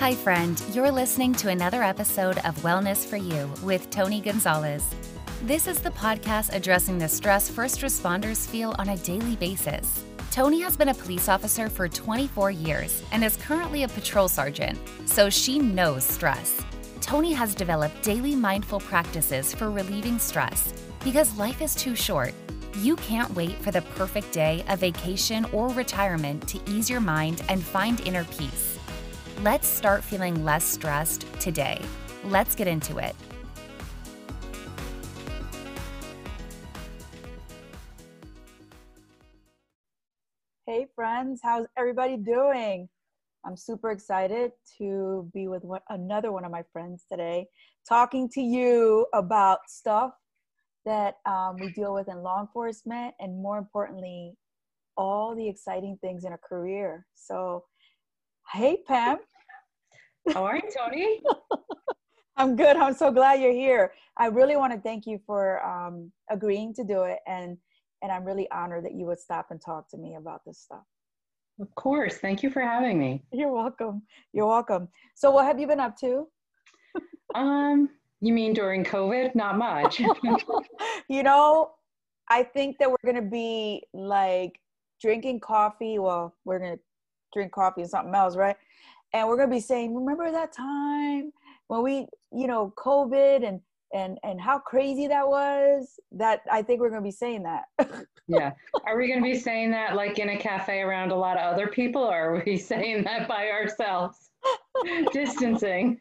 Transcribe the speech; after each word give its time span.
Hi, 0.00 0.14
friend. 0.14 0.64
You're 0.72 0.90
listening 0.90 1.34
to 1.34 1.50
another 1.50 1.82
episode 1.82 2.38
of 2.38 2.56
Wellness 2.62 3.04
for 3.04 3.18
You 3.18 3.52
with 3.62 3.90
Tony 3.90 4.22
Gonzalez. 4.22 4.82
This 5.42 5.66
is 5.66 5.80
the 5.80 5.90
podcast 5.90 6.54
addressing 6.54 6.96
the 6.96 7.06
stress 7.06 7.50
first 7.50 7.82
responders 7.82 8.48
feel 8.48 8.74
on 8.78 8.88
a 8.88 8.96
daily 8.96 9.36
basis. 9.36 10.02
Tony 10.30 10.58
has 10.62 10.74
been 10.74 10.88
a 10.88 10.94
police 10.94 11.28
officer 11.28 11.68
for 11.68 11.86
24 11.86 12.50
years 12.50 13.02
and 13.12 13.22
is 13.22 13.36
currently 13.36 13.82
a 13.82 13.88
patrol 13.88 14.26
sergeant, 14.26 14.78
so 15.04 15.28
she 15.28 15.58
knows 15.58 16.02
stress. 16.02 16.62
Tony 17.02 17.34
has 17.34 17.54
developed 17.54 18.02
daily 18.02 18.34
mindful 18.34 18.80
practices 18.80 19.54
for 19.54 19.70
relieving 19.70 20.18
stress 20.18 20.72
because 21.04 21.36
life 21.36 21.60
is 21.60 21.74
too 21.74 21.94
short. 21.94 22.32
You 22.78 22.96
can't 22.96 23.34
wait 23.34 23.56
for 23.56 23.70
the 23.70 23.82
perfect 23.82 24.32
day, 24.32 24.64
a 24.66 24.78
vacation, 24.78 25.44
or 25.52 25.68
retirement 25.68 26.48
to 26.48 26.58
ease 26.70 26.88
your 26.88 27.00
mind 27.00 27.42
and 27.50 27.62
find 27.62 28.00
inner 28.06 28.24
peace. 28.24 28.69
Let's 29.42 29.66
start 29.66 30.04
feeling 30.04 30.44
less 30.44 30.64
stressed 30.64 31.24
today. 31.40 31.80
Let's 32.24 32.54
get 32.54 32.68
into 32.68 32.98
it. 32.98 33.16
Hey, 40.66 40.88
friends, 40.94 41.40
how's 41.42 41.64
everybody 41.78 42.18
doing? 42.18 42.90
I'm 43.46 43.56
super 43.56 43.90
excited 43.92 44.52
to 44.76 45.30
be 45.32 45.48
with 45.48 45.64
one, 45.64 45.80
another 45.88 46.32
one 46.32 46.44
of 46.44 46.50
my 46.50 46.64
friends 46.70 47.06
today, 47.10 47.46
talking 47.88 48.28
to 48.34 48.42
you 48.42 49.06
about 49.14 49.60
stuff 49.68 50.12
that 50.84 51.14
um, 51.24 51.56
we 51.58 51.72
deal 51.72 51.94
with 51.94 52.08
in 52.08 52.18
law 52.18 52.42
enforcement 52.42 53.14
and 53.18 53.40
more 53.40 53.56
importantly, 53.56 54.34
all 54.98 55.34
the 55.34 55.48
exciting 55.48 55.96
things 56.02 56.26
in 56.26 56.34
a 56.34 56.38
career. 56.38 57.06
So, 57.14 57.64
hey, 58.52 58.78
Pam. 58.86 59.18
How 60.32 60.44
are 60.44 60.56
you, 60.56 60.62
Tony? 60.76 61.20
I'm 62.36 62.56
good. 62.56 62.76
I'm 62.76 62.94
so 62.94 63.10
glad 63.10 63.40
you're 63.40 63.52
here. 63.52 63.92
I 64.16 64.26
really 64.26 64.56
want 64.56 64.72
to 64.72 64.80
thank 64.80 65.06
you 65.06 65.20
for 65.26 65.64
um, 65.64 66.10
agreeing 66.30 66.74
to 66.74 66.84
do 66.84 67.02
it, 67.02 67.18
and 67.26 67.56
and 68.02 68.10
I'm 68.10 68.24
really 68.24 68.50
honored 68.50 68.84
that 68.86 68.94
you 68.94 69.06
would 69.06 69.18
stop 69.18 69.48
and 69.50 69.60
talk 69.60 69.88
to 69.90 69.98
me 69.98 70.16
about 70.16 70.40
this 70.46 70.58
stuff. 70.58 70.84
Of 71.60 71.74
course. 71.74 72.16
Thank 72.16 72.42
you 72.42 72.50
for 72.50 72.62
having 72.62 72.98
me. 72.98 73.22
You're 73.32 73.52
welcome. 73.52 74.02
You're 74.32 74.46
welcome. 74.46 74.88
So, 75.14 75.30
what 75.30 75.44
have 75.44 75.60
you 75.60 75.66
been 75.66 75.80
up 75.80 75.96
to? 75.98 76.26
um, 77.34 77.90
you 78.20 78.32
mean 78.32 78.54
during 78.54 78.84
COVID? 78.84 79.34
Not 79.34 79.58
much. 79.58 80.00
you 81.08 81.22
know, 81.22 81.72
I 82.28 82.42
think 82.42 82.78
that 82.78 82.90
we're 82.90 82.96
gonna 83.04 83.22
be 83.22 83.82
like 83.92 84.58
drinking 85.00 85.40
coffee. 85.40 85.98
Well, 85.98 86.34
we're 86.44 86.58
gonna 86.58 86.78
drink 87.32 87.52
coffee 87.52 87.82
and 87.82 87.90
something 87.90 88.14
else, 88.14 88.36
right? 88.36 88.56
and 89.12 89.28
we're 89.28 89.36
going 89.36 89.48
to 89.48 89.54
be 89.54 89.60
saying 89.60 89.94
remember 89.94 90.30
that 90.30 90.52
time 90.52 91.32
when 91.68 91.82
we 91.82 92.06
you 92.32 92.46
know 92.46 92.72
covid 92.76 93.46
and 93.46 93.60
and 93.92 94.18
and 94.22 94.40
how 94.40 94.58
crazy 94.58 95.08
that 95.08 95.26
was? 95.26 95.98
That 96.12 96.42
i 96.50 96.62
think 96.62 96.80
we're 96.80 96.90
going 96.90 97.02
to 97.02 97.06
be 97.06 97.12
saying 97.12 97.44
that. 97.44 97.64
Yeah. 98.28 98.52
Are 98.86 98.96
we 98.96 99.08
going 99.08 99.18
to 99.18 99.24
be 99.24 99.36
saying 99.36 99.72
that 99.72 99.96
like 99.96 100.20
in 100.20 100.28
a 100.28 100.36
cafe 100.36 100.82
around 100.82 101.10
a 101.10 101.16
lot 101.16 101.36
of 101.36 101.52
other 101.52 101.66
people 101.66 102.02
or 102.02 102.36
are 102.36 102.42
we 102.46 102.56
saying 102.72 103.02
that 103.02 103.26
by 103.26 103.48
ourselves? 103.48 104.30
Distancing. 105.12 106.00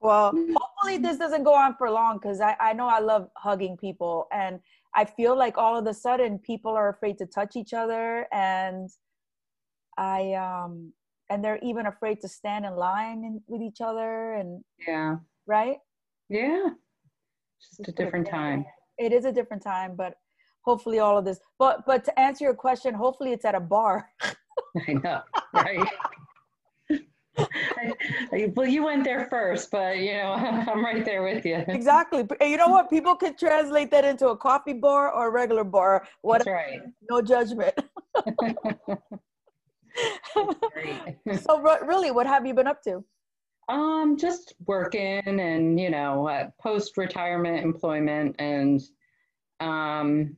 Well 0.00 0.34
hopefully 0.54 0.98
this 0.98 1.16
doesn't 1.16 1.42
go 1.42 1.54
on 1.54 1.76
for 1.76 1.90
long 1.90 2.18
because 2.18 2.42
I, 2.42 2.54
I 2.60 2.74
know 2.74 2.86
i 2.86 2.98
love 2.98 3.30
hugging 3.34 3.78
people 3.78 4.28
and 4.30 4.60
i 4.94 5.06
feel 5.06 5.34
like 5.34 5.56
all 5.56 5.78
of 5.78 5.86
a 5.86 5.94
sudden 5.94 6.38
people 6.38 6.72
are 6.72 6.90
afraid 6.90 7.16
to 7.18 7.26
touch 7.26 7.56
each 7.56 7.72
other 7.72 8.26
and 8.30 8.90
i 10.00 10.32
um 10.32 10.92
and 11.30 11.44
they're 11.44 11.60
even 11.62 11.86
afraid 11.86 12.20
to 12.20 12.28
stand 12.28 12.66
in 12.66 12.74
line 12.74 13.24
in, 13.24 13.40
with 13.46 13.62
each 13.62 13.80
other 13.80 14.34
and 14.34 14.62
yeah. 14.86 15.16
right? 15.46 15.76
Yeah. 16.28 16.70
Just 17.60 17.88
a 17.88 17.92
different 17.92 18.26
time. 18.28 18.66
It 18.98 19.12
is 19.12 19.24
a 19.24 19.32
different 19.32 19.62
time 19.62 19.94
but 19.96 20.14
hopefully 20.62 20.98
all 20.98 21.16
of 21.16 21.24
this 21.24 21.40
but 21.58 21.86
but 21.86 22.04
to 22.04 22.20
answer 22.20 22.44
your 22.44 22.54
question 22.54 22.92
hopefully 22.92 23.32
it's 23.32 23.44
at 23.44 23.54
a 23.54 23.60
bar. 23.60 24.10
I 24.88 24.92
know 24.92 25.20
right? 25.54 25.88
Well 28.54 28.66
you 28.66 28.84
went 28.84 29.04
there 29.04 29.28
first 29.30 29.70
but 29.70 29.96
you 29.98 30.12
know 30.12 30.32
i'm 30.32 30.84
right 30.84 31.04
there 31.04 31.22
with 31.22 31.46
you. 31.46 31.64
Exactly. 31.68 32.26
You 32.40 32.58
know 32.58 32.68
what? 32.68 32.90
People 32.90 33.14
could 33.14 33.38
translate 33.38 33.90
that 33.92 34.04
into 34.04 34.28
a 34.28 34.36
coffee 34.36 34.74
bar 34.74 35.10
or 35.10 35.28
a 35.28 35.30
regular 35.30 35.64
bar. 35.64 36.06
What 36.20 36.44
right. 36.46 36.80
No 37.08 37.22
judgment 37.22 37.74
so 41.42 41.60
really, 41.84 42.10
what 42.10 42.26
have 42.26 42.46
you 42.46 42.54
been 42.54 42.66
up 42.66 42.82
to? 42.84 43.04
Um, 43.68 44.16
just 44.16 44.54
working 44.66 45.22
and 45.40 45.78
you 45.78 45.90
know, 45.90 46.28
uh, 46.28 46.48
post 46.60 46.96
retirement 46.96 47.62
employment 47.64 48.36
and 48.38 48.82
um, 49.60 50.36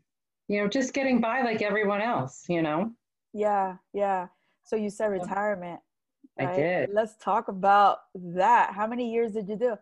you 0.48 0.60
know, 0.60 0.68
just 0.68 0.92
getting 0.92 1.20
by 1.20 1.42
like 1.42 1.62
everyone 1.62 2.00
else. 2.00 2.44
You 2.48 2.62
know. 2.62 2.92
Yeah, 3.32 3.76
yeah. 3.92 4.28
So 4.64 4.76
you 4.76 4.90
said 4.90 5.06
retirement. 5.06 5.80
Right? 6.38 6.48
I 6.48 6.56
did. 6.56 6.90
Let's 6.92 7.16
talk 7.16 7.48
about 7.48 8.00
that. 8.14 8.72
How 8.74 8.86
many 8.86 9.12
years 9.12 9.32
did 9.32 9.48
you 9.48 9.56
do? 9.56 9.76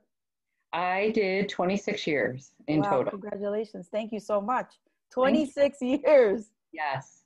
I 0.73 1.11
did 1.11 1.49
26 1.49 2.07
years 2.07 2.53
in 2.69 2.81
wow, 2.81 2.91
total. 2.91 3.11
Congratulations. 3.11 3.89
Thank 3.91 4.13
you 4.13 4.21
so 4.21 4.41
much. 4.41 4.75
26 5.13 5.79
years. 5.83 6.51
Yes. 6.73 7.20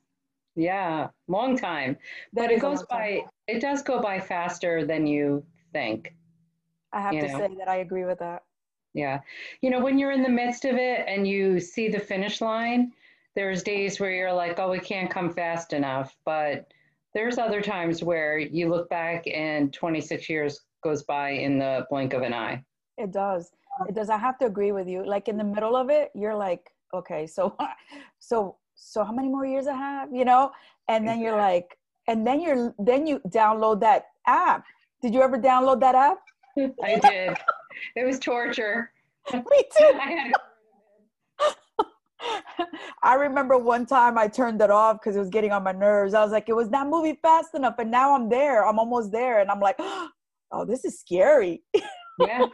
Yeah, 0.57 1.09
long 1.29 1.57
time. 1.57 1.97
That 2.33 2.43
but 2.43 2.51
it 2.53 2.61
goes 2.61 2.85
by 2.85 3.25
it 3.47 3.61
does 3.61 3.83
go 3.83 4.01
by 4.01 4.21
faster 4.21 4.85
than 4.87 5.07
you 5.07 5.45
think. 5.73 6.15
I 6.93 7.01
have 7.01 7.13
to 7.13 7.29
know? 7.29 7.39
say 7.39 7.55
that 7.59 7.69
I 7.69 7.77
agree 7.77 8.05
with 8.05 8.21
that. 8.21 8.45
Yeah. 8.95 9.21
You 9.61 9.71
know, 9.71 9.81
when 9.81 9.99
you're 9.99 10.13
in 10.13 10.23
the 10.23 10.29
midst 10.29 10.65
of 10.65 10.77
it 10.77 11.05
and 11.09 11.27
you 11.27 11.59
see 11.59 11.89
the 11.89 11.99
finish 11.99 12.41
line, 12.41 12.93
there's 13.35 13.65
days 13.65 13.99
where 13.99 14.13
you're 14.13 14.33
like, 14.33 14.59
oh, 14.61 14.71
we 14.71 14.79
can't 14.79 15.11
come 15.11 15.33
fast 15.33 15.73
enough. 15.73 16.17
But 16.25 16.69
there's 17.13 17.37
other 17.37 17.61
times 17.61 18.03
where 18.03 18.39
you 18.39 18.71
look 18.71 18.89
back 18.89 19.25
and 19.27 19.73
26 19.73 20.31
years 20.31 20.61
goes 20.83 21.03
by 21.03 21.31
in 21.31 21.59
the 21.59 21.85
blink 21.91 22.13
of 22.13 22.23
an 22.23 22.33
eye. 22.33 22.63
It 22.97 23.11
does. 23.11 23.51
It 23.89 23.95
does. 23.97 24.09
I 24.09 24.19
have 24.19 24.39
to 24.39 24.47
agree 24.47 24.71
with 24.71 24.87
you. 24.87 25.05
Like 25.05 25.27
in 25.27 25.37
the 25.37 25.45
middle 25.45 25.75
of 25.75 25.91
it, 25.91 26.11
you're 26.15 26.37
like, 26.37 26.71
okay, 26.93 27.27
so 27.27 27.57
so 28.21 28.57
so 28.75 29.05
how 29.05 29.13
many 29.13 29.29
more 29.29 29.47
years 29.47 29.67
I 29.67 29.75
have, 29.75 30.13
you 30.13 30.25
know? 30.25 30.51
And 30.89 31.07
then 31.07 31.21
you're 31.21 31.37
like, 31.37 31.79
and 32.09 32.27
then 32.27 32.41
you're 32.41 32.75
then 32.79 33.07
you 33.07 33.21
download 33.29 33.81
that 33.81 34.07
app. 34.27 34.65
Did 35.03 35.15
you 35.15 35.23
ever 35.23 35.39
download 35.39 35.81
that 35.81 35.95
app? 35.95 36.19
I 36.83 36.99
did. 36.99 37.37
It 37.97 38.05
was 38.05 38.19
torture. 38.19 38.93
Me 39.33 39.41
too. 39.77 40.33
I, 43.03 43.15
remember 43.15 43.59
one 43.59 43.85
time 43.87 44.17
I 44.17 44.29
turned 44.29 44.61
it 44.63 44.71
off 44.71 44.99
because 45.01 45.17
it 45.17 45.19
was 45.19 45.29
getting 45.29 45.53
on 45.53 45.63
my 45.63 45.73
nerves. 45.73 46.15
I 46.15 46.23
was 46.23 46.33
like, 46.33 46.49
it 46.49 46.55
was 46.55 46.71
not 46.71 46.89
moving 46.89 47.19
fast 47.21 47.55
enough, 47.55 47.75
and 47.79 47.91
now 47.91 48.15
I'm 48.15 48.29
there. 48.29 48.67
I'm 48.67 48.79
almost 48.79 49.13
there, 49.13 49.41
and 49.41 49.51
I'm 49.51 49.61
like, 49.61 49.77
oh, 49.79 50.65
this 50.67 50.85
is 50.85 51.01
scary. 51.01 51.63
yeah, 52.19 52.47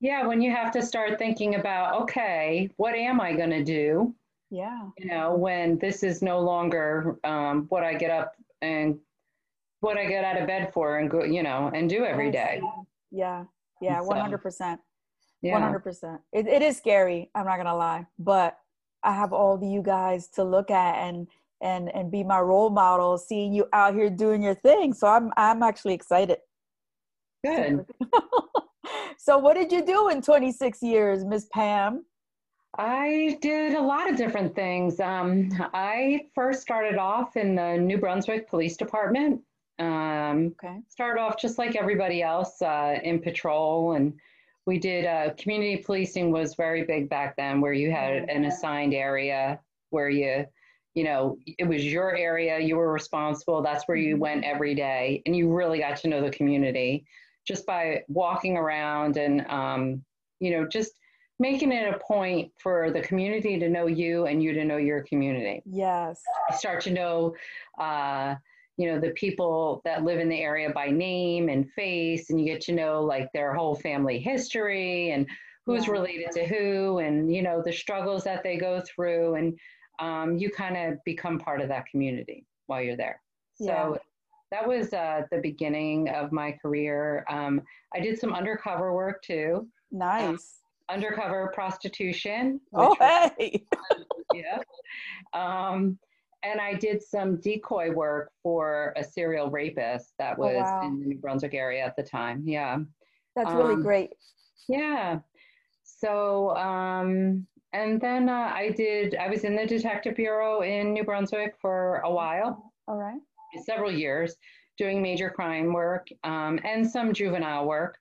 yeah. 0.00 0.26
When 0.26 0.40
you 0.40 0.50
have 0.50 0.70
to 0.72 0.82
start 0.82 1.18
thinking 1.18 1.56
about, 1.56 2.00
okay, 2.02 2.70
what 2.76 2.94
am 2.94 3.20
I 3.20 3.34
going 3.34 3.50
to 3.50 3.64
do? 3.64 4.14
Yeah. 4.50 4.88
You 4.98 5.06
know 5.06 5.34
when 5.34 5.78
this 5.78 6.02
is 6.02 6.22
no 6.22 6.40
longer 6.40 7.18
um, 7.24 7.66
what 7.68 7.82
i 7.84 7.94
get 7.94 8.10
up 8.10 8.32
and 8.62 8.98
what 9.80 9.96
i 9.96 10.06
get 10.06 10.24
out 10.24 10.40
of 10.40 10.46
bed 10.46 10.72
for 10.72 10.98
and 10.98 11.10
go 11.10 11.24
you 11.24 11.42
know 11.42 11.70
and 11.74 11.88
do 11.88 12.04
every 12.04 12.30
day. 12.30 12.60
Yeah. 13.10 13.44
Yeah. 13.80 14.00
100% 14.00 14.78
yeah. 15.42 15.60
100% 15.60 16.18
it, 16.32 16.46
it 16.46 16.62
is 16.62 16.76
scary. 16.76 17.30
I'm 17.34 17.44
not 17.44 17.56
gonna 17.56 17.76
lie. 17.76 18.06
But 18.18 18.58
i 19.02 19.12
have 19.12 19.32
all 19.32 19.56
the 19.56 19.68
you 19.68 19.82
guys 19.82 20.28
to 20.28 20.44
look 20.44 20.70
at 20.70 20.96
and 20.96 21.28
and 21.62 21.94
and 21.94 22.10
be 22.10 22.22
my 22.22 22.40
role 22.40 22.70
model 22.70 23.16
seeing 23.18 23.52
you 23.52 23.66
out 23.72 23.94
here 23.94 24.10
doing 24.10 24.42
your 24.42 24.54
thing. 24.54 24.92
So 24.92 25.06
i'm 25.06 25.32
i'm 25.36 25.62
actually 25.62 25.94
excited. 25.94 26.38
Good. 27.44 27.86
So 29.18 29.38
what 29.38 29.54
did 29.54 29.72
you 29.72 29.84
do 29.84 30.08
in 30.08 30.22
26 30.22 30.82
years 30.82 31.24
miss 31.24 31.48
pam 31.52 32.04
I 32.78 33.38
did 33.40 33.74
a 33.74 33.80
lot 33.80 34.10
of 34.10 34.16
different 34.16 34.54
things. 34.54 35.00
Um, 35.00 35.50
I 35.72 36.26
first 36.34 36.62
started 36.62 36.98
off 36.98 37.36
in 37.36 37.54
the 37.54 37.76
New 37.76 37.98
Brunswick 37.98 38.48
Police 38.48 38.76
Department. 38.76 39.40
Um, 39.78 40.54
okay. 40.62 40.80
Started 40.88 41.20
off 41.20 41.38
just 41.38 41.58
like 41.58 41.76
everybody 41.76 42.22
else 42.22 42.60
uh, 42.62 42.98
in 43.02 43.20
patrol, 43.20 43.92
and 43.92 44.14
we 44.66 44.78
did 44.78 45.06
uh, 45.06 45.30
community 45.38 45.78
policing 45.78 46.30
was 46.30 46.54
very 46.54 46.84
big 46.84 47.08
back 47.08 47.36
then, 47.36 47.60
where 47.60 47.72
you 47.72 47.90
had 47.90 48.28
an 48.28 48.44
assigned 48.44 48.94
area 48.94 49.60
where 49.90 50.08
you, 50.08 50.44
you 50.94 51.04
know, 51.04 51.38
it 51.46 51.64
was 51.64 51.84
your 51.84 52.16
area, 52.16 52.58
you 52.58 52.76
were 52.76 52.92
responsible. 52.92 53.62
That's 53.62 53.86
where 53.86 53.96
you 53.96 54.16
went 54.16 54.42
mm-hmm. 54.42 54.54
every 54.54 54.74
day, 54.74 55.22
and 55.24 55.36
you 55.36 55.52
really 55.52 55.78
got 55.78 55.96
to 55.98 56.08
know 56.08 56.20
the 56.20 56.30
community 56.30 57.06
just 57.46 57.64
by 57.64 58.02
walking 58.08 58.56
around 58.56 59.16
and, 59.16 59.46
um, 59.46 60.02
you 60.40 60.50
know, 60.50 60.66
just 60.66 60.92
making 61.38 61.72
it 61.72 61.94
a 61.94 61.98
point 61.98 62.50
for 62.58 62.90
the 62.90 63.00
community 63.00 63.58
to 63.58 63.68
know 63.68 63.86
you 63.86 64.26
and 64.26 64.42
you 64.42 64.52
to 64.54 64.64
know 64.64 64.78
your 64.78 65.02
community. 65.02 65.62
Yes. 65.66 66.22
Start 66.54 66.80
to 66.82 66.90
know, 66.90 67.34
uh, 67.78 68.36
you 68.76 68.92
know 68.92 69.00
the 69.00 69.10
people 69.10 69.80
that 69.84 70.04
live 70.04 70.20
in 70.20 70.28
the 70.28 70.40
area 70.40 70.70
by 70.70 70.88
name 70.88 71.48
and 71.48 71.70
face 71.72 72.30
and 72.30 72.38
you 72.38 72.46
get 72.46 72.60
to 72.62 72.72
know 72.72 73.02
like 73.02 73.32
their 73.32 73.54
whole 73.54 73.74
family 73.74 74.18
history 74.18 75.10
and 75.10 75.26
who's 75.64 75.86
yeah. 75.86 75.92
related 75.92 76.30
to 76.32 76.46
who 76.46 76.98
and 76.98 77.34
you 77.34 77.42
know 77.42 77.62
the 77.62 77.72
struggles 77.72 78.22
that 78.24 78.42
they 78.42 78.56
go 78.56 78.82
through 78.82 79.34
and 79.34 79.58
um, 79.98 80.36
you 80.36 80.50
kind 80.50 80.76
of 80.76 81.02
become 81.04 81.38
part 81.38 81.60
of 81.60 81.68
that 81.68 81.86
community 81.86 82.44
while 82.66 82.82
you're 82.82 82.96
there 82.96 83.20
yeah. 83.58 83.84
so 83.84 83.98
that 84.50 84.66
was 84.66 84.92
uh, 84.92 85.22
the 85.30 85.38
beginning 85.38 86.08
of 86.10 86.30
my 86.30 86.52
career 86.52 87.24
um, 87.30 87.62
i 87.94 88.00
did 88.00 88.18
some 88.18 88.34
undercover 88.34 88.92
work 88.92 89.22
too 89.22 89.66
nice 89.90 90.60
undercover 90.88 91.50
prostitution 91.54 92.60
oh 92.74 92.96
hey 93.38 93.64
yeah 94.34 94.58
um, 95.32 95.98
and 96.42 96.60
I 96.60 96.74
did 96.74 97.02
some 97.02 97.36
decoy 97.40 97.90
work 97.90 98.30
for 98.42 98.92
a 98.96 99.02
serial 99.02 99.50
rapist 99.50 100.12
that 100.18 100.36
oh, 100.38 100.42
was 100.42 100.56
oh, 100.56 100.60
wow. 100.60 100.86
in 100.86 101.00
the 101.00 101.06
New 101.06 101.18
Brunswick 101.18 101.54
area 101.54 101.84
at 101.84 101.96
the 101.96 102.02
time. 102.02 102.42
Yeah. 102.46 102.78
That's 103.34 103.52
really 103.52 103.74
um, 103.74 103.82
great. 103.82 104.10
Yeah. 104.68 105.20
So, 105.82 106.56
um, 106.56 107.46
and 107.72 108.00
then 108.00 108.28
uh, 108.28 108.52
I 108.54 108.70
did, 108.70 109.16
I 109.16 109.28
was 109.28 109.44
in 109.44 109.56
the 109.56 109.66
Detective 109.66 110.16
Bureau 110.16 110.62
in 110.62 110.92
New 110.92 111.04
Brunswick 111.04 111.54
for 111.60 111.98
a 111.98 112.10
while. 112.10 112.72
All 112.88 112.96
right. 112.96 113.20
Several 113.64 113.90
years 113.90 114.36
doing 114.78 115.02
major 115.02 115.30
crime 115.30 115.72
work 115.72 116.08
um, 116.24 116.58
and 116.64 116.88
some 116.88 117.12
juvenile 117.12 117.66
work. 117.66 117.98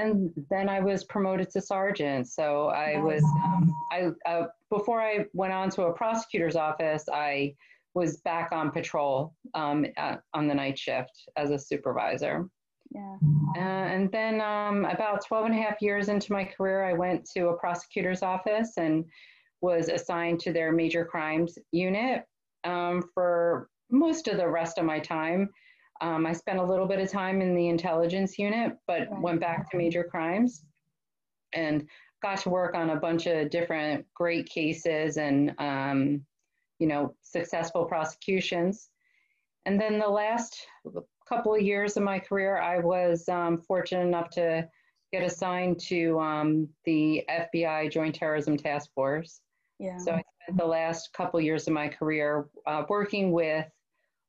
And 0.00 0.32
then 0.48 0.68
I 0.68 0.80
was 0.80 1.04
promoted 1.04 1.50
to 1.50 1.60
sergeant. 1.60 2.28
So 2.28 2.68
I 2.68 2.98
was, 2.98 3.22
um, 3.44 3.74
I, 3.92 4.08
uh, 4.28 4.46
before 4.70 5.00
I 5.00 5.26
went 5.34 5.52
on 5.52 5.68
to 5.70 5.82
a 5.84 5.92
prosecutor's 5.92 6.56
office, 6.56 7.04
I 7.12 7.54
was 7.94 8.18
back 8.18 8.52
on 8.52 8.70
patrol 8.70 9.34
um, 9.54 9.84
at, 9.96 10.22
on 10.32 10.48
the 10.48 10.54
night 10.54 10.78
shift 10.78 11.28
as 11.36 11.50
a 11.50 11.58
supervisor. 11.58 12.48
Yeah. 12.90 13.16
Uh, 13.56 13.60
and 13.60 14.10
then 14.10 14.40
um, 14.40 14.84
about 14.86 15.24
12 15.26 15.46
and 15.46 15.54
a 15.54 15.62
half 15.62 15.80
years 15.80 16.08
into 16.08 16.32
my 16.32 16.44
career, 16.44 16.84
I 16.84 16.92
went 16.92 17.28
to 17.36 17.48
a 17.48 17.56
prosecutor's 17.56 18.22
office 18.22 18.72
and 18.78 19.04
was 19.60 19.88
assigned 19.88 20.40
to 20.40 20.52
their 20.52 20.72
major 20.72 21.04
crimes 21.04 21.58
unit 21.72 22.24
um, 22.64 23.02
for 23.14 23.68
most 23.90 24.28
of 24.28 24.38
the 24.38 24.48
rest 24.48 24.78
of 24.78 24.84
my 24.84 24.98
time. 24.98 25.50
Um, 26.00 26.26
I 26.26 26.32
spent 26.32 26.58
a 26.58 26.64
little 26.64 26.86
bit 26.86 26.98
of 26.98 27.10
time 27.10 27.42
in 27.42 27.54
the 27.54 27.68
intelligence 27.68 28.38
unit, 28.38 28.72
but 28.86 29.10
right. 29.10 29.20
went 29.20 29.40
back 29.40 29.70
to 29.70 29.76
major 29.76 30.04
crimes 30.04 30.64
and 31.52 31.86
got 32.22 32.38
to 32.40 32.50
work 32.50 32.74
on 32.74 32.90
a 32.90 32.96
bunch 32.96 33.26
of 33.26 33.50
different 33.50 34.06
great 34.14 34.48
cases 34.48 35.16
and 35.16 35.54
um, 35.58 36.22
you 36.78 36.86
know, 36.86 37.14
successful 37.22 37.84
prosecutions. 37.84 38.88
And 39.66 39.80
then 39.80 39.98
the 39.98 40.08
last 40.08 40.66
couple 41.28 41.54
of 41.54 41.60
years 41.60 41.96
of 41.96 42.02
my 42.02 42.18
career, 42.18 42.58
I 42.58 42.78
was 42.78 43.28
um, 43.28 43.60
fortunate 43.60 44.06
enough 44.06 44.30
to 44.30 44.68
get 45.12 45.22
assigned 45.22 45.78
to 45.80 46.18
um, 46.18 46.68
the 46.84 47.24
FBI 47.30 47.90
Joint 47.90 48.14
Terrorism 48.14 48.56
Task 48.56 48.90
Force. 48.94 49.40
Yeah. 49.78 49.98
So 49.98 50.12
I 50.12 50.22
spent 50.42 50.58
the 50.58 50.66
last 50.66 51.12
couple 51.12 51.38
of 51.38 51.44
years 51.44 51.66
of 51.68 51.74
my 51.74 51.88
career 51.88 52.48
uh, 52.66 52.84
working 52.88 53.32
with 53.32 53.66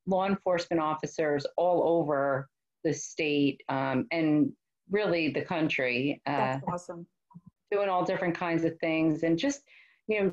law 0.08 0.28
enforcement 0.28 0.82
officers 0.82 1.46
all 1.58 2.00
over 2.00 2.50
the 2.84 2.94
state 2.94 3.62
um, 3.70 4.08
and 4.12 4.52
really 4.90 5.30
the 5.30 5.42
country. 5.42 6.22
Uh, 6.26 6.32
That's 6.32 6.64
awesome. 6.68 7.08
Doing 7.72 7.90
all 7.90 8.04
different 8.04 8.36
kinds 8.36 8.64
of 8.64 8.78
things 8.80 9.24
and 9.24 9.38
just, 9.38 9.62
you 10.08 10.22
know, 10.22 10.32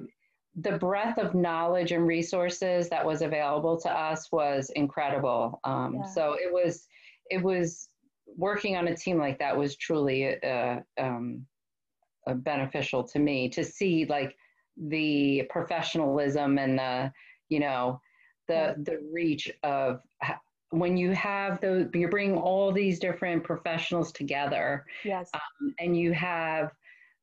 the 0.60 0.78
breadth 0.78 1.18
of 1.18 1.34
knowledge 1.34 1.92
and 1.92 2.06
resources 2.06 2.88
that 2.88 3.04
was 3.04 3.22
available 3.22 3.78
to 3.80 3.90
us 3.90 4.32
was 4.32 4.70
incredible. 4.74 5.60
Um, 5.62 5.98
yeah. 6.00 6.06
So 6.06 6.34
it 6.34 6.52
was, 6.52 6.86
it 7.30 7.42
was 7.42 7.88
working 8.36 8.76
on 8.76 8.88
a 8.88 8.96
team 8.96 9.18
like 9.18 9.38
that 9.38 9.56
was 9.56 9.76
truly 9.76 10.42
uh, 10.42 10.80
um, 10.98 11.46
uh, 12.26 12.34
beneficial 12.34 13.04
to 13.04 13.18
me 13.20 13.48
to 13.50 13.62
see 13.62 14.04
like 14.06 14.34
the 14.76 15.44
professionalism 15.48 16.58
and 16.58 16.78
the, 16.78 17.12
you 17.48 17.60
know, 17.60 18.00
the 18.48 18.74
the 18.78 18.98
reach 19.12 19.50
of 19.62 20.00
when 20.70 20.96
you 20.96 21.12
have 21.12 21.60
those, 21.60 21.86
you're 21.94 22.10
bringing 22.10 22.36
all 22.36 22.72
these 22.72 22.98
different 22.98 23.42
professionals 23.44 24.12
together. 24.12 24.84
Yes. 25.04 25.30
Um, 25.34 25.74
and 25.78 25.96
you 25.96 26.12
have 26.12 26.72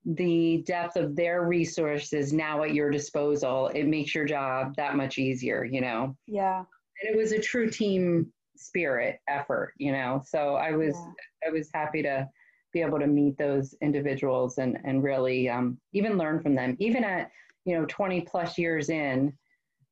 the 0.05 0.63
depth 0.67 0.95
of 0.95 1.15
their 1.15 1.43
resources 1.43 2.31
now 2.31 2.63
at 2.63 2.73
your 2.73 2.91
disposal, 2.91 3.67
it 3.73 3.85
makes 3.85 4.13
your 4.13 4.25
job 4.25 4.75
that 4.77 4.95
much 4.95 5.17
easier, 5.17 5.63
you 5.63 5.81
know? 5.81 6.15
Yeah. 6.27 6.59
And 6.59 7.13
it 7.13 7.17
was 7.17 7.31
a 7.31 7.39
true 7.39 7.69
team 7.69 8.31
spirit 8.55 9.19
effort, 9.27 9.73
you 9.77 9.91
know? 9.91 10.21
So 10.25 10.55
I 10.55 10.71
was, 10.71 10.95
yeah. 10.95 11.49
I 11.49 11.51
was 11.51 11.69
happy 11.73 12.03
to 12.03 12.29
be 12.71 12.81
able 12.81 12.99
to 12.99 13.07
meet 13.07 13.37
those 13.37 13.73
individuals 13.81 14.59
and, 14.59 14.77
and 14.83 15.03
really 15.03 15.49
um, 15.49 15.79
even 15.93 16.17
learn 16.17 16.39
from 16.39 16.55
them. 16.55 16.75
Even 16.79 17.03
at, 17.03 17.31
you 17.65 17.75
know, 17.75 17.85
20 17.87 18.21
plus 18.21 18.57
years 18.59 18.89
in, 18.89 19.33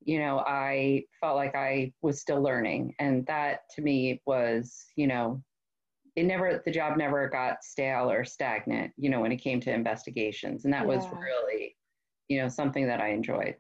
you 0.05 0.19
know, 0.19 0.43
I 0.45 1.03
felt 1.19 1.35
like 1.35 1.55
I 1.55 1.93
was 2.01 2.19
still 2.19 2.41
learning. 2.41 2.95
And 2.99 3.25
that 3.27 3.61
to 3.75 3.81
me 3.81 4.21
was, 4.25 4.85
you 4.95 5.07
know, 5.07 5.41
it 6.15 6.23
never 6.23 6.61
the 6.65 6.71
job 6.71 6.97
never 6.97 7.27
got 7.27 7.63
stale 7.63 8.09
or 8.09 8.23
stagnant 8.23 8.91
you 8.97 9.09
know 9.09 9.19
when 9.19 9.31
it 9.31 9.37
came 9.37 9.59
to 9.59 9.73
investigations 9.73 10.65
and 10.65 10.73
that 10.73 10.81
yeah. 10.81 10.95
was 10.95 11.05
really 11.19 11.75
you 12.27 12.41
know 12.41 12.47
something 12.47 12.85
that 12.87 13.01
i 13.01 13.09
enjoyed 13.09 13.55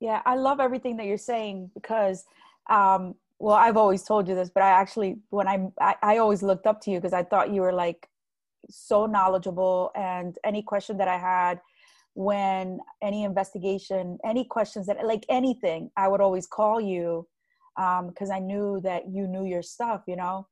yeah 0.00 0.20
i 0.26 0.34
love 0.34 0.60
everything 0.60 0.96
that 0.96 1.06
you're 1.06 1.16
saying 1.16 1.70
because 1.74 2.24
um 2.70 3.14
well 3.38 3.54
i've 3.54 3.76
always 3.76 4.02
told 4.02 4.28
you 4.28 4.34
this 4.34 4.50
but 4.50 4.62
i 4.62 4.68
actually 4.68 5.16
when 5.30 5.48
i 5.48 5.66
i, 5.80 5.94
I 6.02 6.18
always 6.18 6.42
looked 6.42 6.66
up 6.66 6.80
to 6.82 6.90
you 6.90 6.98
because 6.98 7.12
i 7.12 7.22
thought 7.22 7.52
you 7.52 7.62
were 7.62 7.72
like 7.72 8.08
so 8.68 9.06
knowledgeable 9.06 9.90
and 9.94 10.38
any 10.44 10.62
question 10.62 10.96
that 10.98 11.08
i 11.08 11.18
had 11.18 11.60
when 12.14 12.78
any 13.02 13.24
investigation 13.24 14.18
any 14.24 14.44
questions 14.44 14.86
that 14.86 15.04
like 15.04 15.24
anything 15.28 15.90
i 15.96 16.06
would 16.06 16.20
always 16.20 16.46
call 16.46 16.80
you 16.80 17.26
because 17.76 18.30
um, 18.30 18.36
i 18.36 18.38
knew 18.38 18.80
that 18.82 19.02
you 19.10 19.26
knew 19.26 19.44
your 19.44 19.62
stuff 19.62 20.02
you 20.06 20.16
know? 20.16 20.46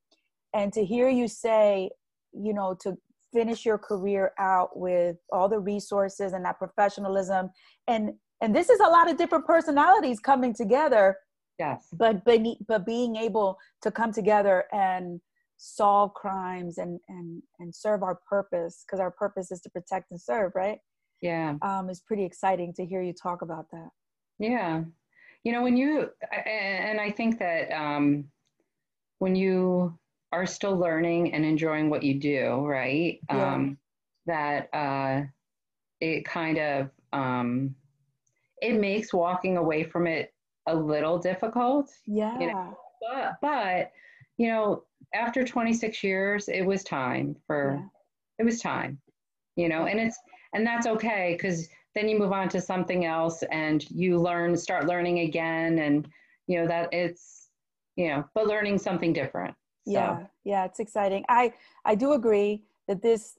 And 0.55 0.71
to 0.75 0.85
hear 0.85 1.09
you 1.09 1.29
say 1.29 1.91
you 2.33 2.53
know 2.53 2.77
to 2.83 2.97
finish 3.33 3.65
your 3.65 3.79
career 3.79 4.33
out 4.39 4.77
with 4.77 5.17
all 5.33 5.49
the 5.49 5.59
resources 5.59 6.33
and 6.33 6.45
that 6.45 6.59
professionalism 6.59 7.51
and 7.89 8.13
and 8.43 8.55
this 8.55 8.69
is 8.69 8.81
a 8.81 8.89
lot 8.89 9.09
of 9.09 9.17
different 9.17 9.47
personalities 9.47 10.19
coming 10.19 10.53
together. 10.53 11.17
Yes. 11.59 11.87
But 11.93 12.25
but, 12.25 12.41
but 12.67 12.85
being 12.85 13.17
able 13.17 13.57
to 13.83 13.91
come 13.91 14.13
together 14.13 14.65
and 14.73 15.21
solve 15.57 16.13
crimes 16.15 16.79
and 16.79 16.99
and 17.09 17.41
and 17.61 17.75
serve 17.75 18.03
our 18.03 18.19
purpose 18.29 18.85
because 18.85 18.99
our 18.99 19.13
purpose 19.13 19.53
is 19.53 19.61
to 19.61 19.71
protect 19.71 20.11
and 20.11 20.21
serve 20.21 20.51
right 20.57 20.79
yeah 21.23 21.55
um 21.63 21.89
it's 21.89 22.01
pretty 22.01 22.25
exciting 22.25 22.73
to 22.75 22.85
hear 22.85 23.03
you 23.03 23.13
talk 23.15 23.43
about 23.43 23.71
that 23.71 23.89
yeah 24.39 24.83
you 25.45 25.53
know 25.53 25.63
when 25.63 25.77
you 25.77 26.11
and 26.47 27.01
i 27.01 27.11
think 27.11 27.39
that 27.39 27.73
um 27.73 28.25
when 29.19 29.37
you 29.37 29.97
are 30.33 30.47
still 30.47 30.77
learning 30.77 31.33
and 31.35 31.45
enjoying 31.45 31.91
what 31.91 32.03
you 32.03 32.19
do, 32.19 32.65
right? 32.67 33.21
Yeah. 33.31 33.55
Um, 33.55 33.79
that 34.27 34.69
uh, 34.73 35.23
it 36.01 36.25
kind 36.25 36.59
of 36.59 36.91
um, 37.13 37.75
it 38.61 38.81
makes 38.81 39.13
walking 39.13 39.59
away 39.59 39.85
from 39.85 40.07
it 40.07 40.33
a 40.67 40.75
little 40.75 41.19
difficult. 41.19 41.91
Yeah. 42.07 42.39
You 42.41 42.47
know? 42.49 42.79
But 43.01 43.33
but 43.43 43.93
you 44.39 44.49
know, 44.49 44.85
after 45.15 45.45
26 45.45 46.03
years, 46.03 46.49
it 46.49 46.63
was 46.63 46.83
time 46.83 47.37
for 47.47 47.79
yeah. 47.79 47.87
it 48.39 48.45
was 48.45 48.61
time. 48.61 48.99
You 49.57 49.69
know, 49.69 49.85
and 49.87 50.01
it's 50.01 50.19
and 50.53 50.67
that's 50.67 50.87
okay 50.87 51.35
because 51.37 51.69
then 51.95 52.09
you 52.09 52.19
move 52.19 52.33
on 52.33 52.49
to 52.51 52.61
something 52.61 53.05
else 53.05 53.43
and 53.51 53.89
you 53.91 54.19
learn 54.19 54.57
start 54.57 54.87
learning 54.87 55.21
again. 55.21 55.79
And 55.79 56.09
you 56.47 56.61
know 56.61 56.67
that 56.67 56.89
it's 56.93 57.49
you 57.97 58.09
know 58.09 58.25
but 58.35 58.47
learning 58.47 58.79
something 58.79 59.13
different. 59.13 59.55
So. 59.87 59.93
Yeah, 59.93 60.27
yeah, 60.45 60.65
it's 60.65 60.81
exciting. 60.81 61.25
I 61.29 61.53
I 61.85 61.95
do 61.95 62.13
agree 62.13 62.65
that 62.89 63.03
this 63.03 63.37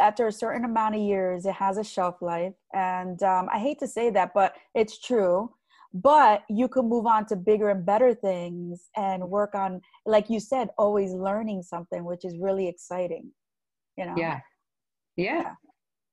after 0.00 0.26
a 0.26 0.32
certain 0.32 0.64
amount 0.64 0.96
of 0.96 1.00
years 1.00 1.46
it 1.46 1.54
has 1.54 1.78
a 1.78 1.84
shelf 1.84 2.20
life. 2.20 2.54
And 2.72 3.22
um, 3.22 3.48
i 3.52 3.58
hate 3.58 3.78
to 3.80 3.86
say 3.86 4.10
that 4.10 4.32
but 4.34 4.54
it's 4.74 4.98
true. 4.98 5.54
But 5.92 6.44
you 6.48 6.68
can 6.68 6.88
move 6.88 7.04
on 7.06 7.26
to 7.26 7.36
bigger 7.36 7.68
and 7.68 7.84
better 7.84 8.14
things 8.14 8.90
and 8.96 9.28
work 9.28 9.56
on 9.56 9.80
like 10.06 10.30
you 10.30 10.38
said 10.38 10.68
always 10.78 11.12
learning 11.12 11.62
something 11.62 12.04
which 12.04 12.24
is 12.24 12.36
really 12.38 12.68
exciting 12.68 13.32
you 13.96 14.06
know? 14.06 14.14
Yeah. 14.16 14.40
Yeah. 15.16 15.42
Yeah, 15.42 15.54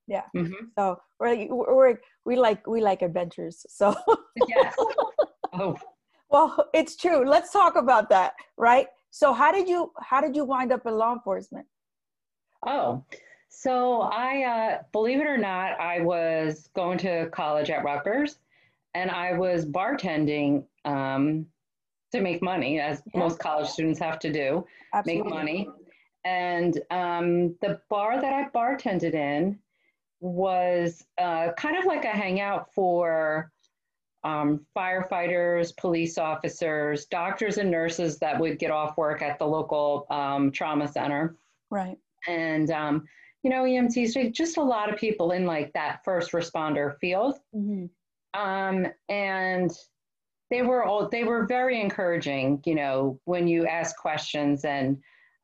yeah. 0.07 0.23
Mm-hmm. 0.35 0.65
so 0.77 0.99
we're, 1.19 1.47
we're 1.49 1.97
we 2.25 2.35
like 2.35 2.65
we 2.67 2.81
like 2.81 3.01
adventures 3.01 3.65
so 3.69 3.95
yes 4.47 4.75
oh 5.53 5.75
well 6.29 6.69
it's 6.73 6.95
true 6.95 7.25
let's 7.25 7.51
talk 7.51 7.75
about 7.75 8.09
that 8.09 8.33
right 8.57 8.87
so 9.17 9.33
how 9.33 9.51
did 9.51 9.67
you 9.67 9.91
how 9.99 10.21
did 10.21 10.35
you 10.35 10.45
wind 10.45 10.71
up 10.71 10.85
in 10.85 10.95
law 10.95 11.13
enforcement? 11.13 11.65
Oh, 12.65 13.03
so 13.49 14.01
I 14.01 14.43
uh, 14.43 14.83
believe 14.91 15.19
it 15.19 15.27
or 15.27 15.37
not, 15.37 15.79
I 15.79 16.01
was 16.01 16.69
going 16.75 16.97
to 16.99 17.27
college 17.31 17.69
at 17.69 17.83
Rutgers, 17.83 18.37
and 18.93 19.09
I 19.09 19.33
was 19.33 19.65
bartending 19.65 20.65
um, 20.85 21.47
to 22.11 22.21
make 22.21 22.43
money, 22.43 22.79
as 22.79 23.01
yeah. 23.13 23.19
most 23.19 23.39
college 23.39 23.69
students 23.69 23.99
have 23.99 24.19
to 24.19 24.31
do, 24.31 24.63
Absolutely. 24.93 25.23
make 25.23 25.33
money. 25.33 25.69
And 26.25 26.79
um, 26.91 27.55
the 27.61 27.79
bar 27.89 28.21
that 28.21 28.33
I 28.33 28.49
bartended 28.53 29.15
in 29.15 29.57
was 30.19 31.05
uh, 31.17 31.51
kind 31.57 31.77
of 31.77 31.85
like 31.85 32.05
a 32.05 32.09
hangout 32.09 32.73
for 32.73 33.51
um, 34.23 34.65
firefighters, 34.75 35.75
police 35.77 36.17
officers, 36.17 37.05
doctors, 37.05 37.57
and 37.57 37.71
nurses 37.71 38.17
that 38.19 38.39
would 38.39 38.59
get 38.59 38.71
off 38.71 38.97
work 38.97 39.21
at 39.21 39.39
the 39.39 39.45
local 39.45 40.05
um, 40.09 40.51
trauma 40.51 40.87
center. 40.87 41.35
Right. 41.69 41.97
And, 42.27 42.69
um, 42.71 43.05
you 43.43 43.49
know, 43.49 43.63
EMTs, 43.63 44.33
just 44.33 44.57
a 44.57 44.63
lot 44.63 44.91
of 44.91 44.99
people 44.99 45.31
in 45.31 45.45
like 45.45 45.71
that 45.73 46.03
first 46.03 46.31
responder 46.31 46.97
field. 46.99 47.35
Mm-hmm. 47.55 47.85
Um, 48.39 48.87
and 49.07 49.71
they 50.49 50.61
were 50.61 50.83
all, 50.83 51.07
they 51.09 51.23
were 51.23 51.45
very 51.45 51.79
encouraging, 51.79 52.61
you 52.65 52.75
know, 52.75 53.19
when 53.25 53.47
you 53.47 53.65
ask 53.67 53.95
questions 53.97 54.65
and, 54.65 54.97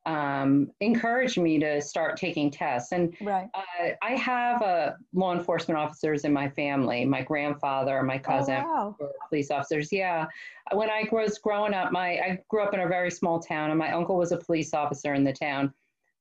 um, 0.06 0.70
encouraged 0.82 1.38
me 1.38 1.60
to 1.60 1.82
start 1.82 2.18
taking 2.18 2.52
tests. 2.52 2.92
And 2.92 3.16
right. 3.22 3.50
uh, 3.54 3.92
I 4.02 4.12
have 4.16 4.62
uh, 4.62 4.92
law 5.14 5.34
enforcement 5.34 5.80
officers 5.80 6.26
in 6.26 6.34
my 6.34 6.50
family. 6.50 7.06
My 7.06 7.22
grandfather, 7.22 8.04
my 8.04 8.18
oh, 8.18 8.20
cousin, 8.20 8.64
oh, 8.66 8.96
wow. 9.00 9.10
police 9.30 9.50
officers. 9.50 9.92
Yeah, 9.92 10.28
when 10.72 10.90
I 10.90 11.08
was 11.12 11.38
growing 11.38 11.74
up, 11.74 11.92
my 11.92 12.20
I 12.20 12.40
grew 12.50 12.64
up 12.64 12.74
in 12.74 12.82
a 12.82 12.88
very 12.88 13.12
small 13.12 13.40
town, 13.40 13.70
and 13.70 13.80
my 13.80 13.92
uncle 13.92 14.18
was 14.18 14.32
a 14.32 14.38
police 14.38 14.74
officer 14.74 15.14
in 15.14 15.24
the 15.24 15.34
town, 15.34 15.74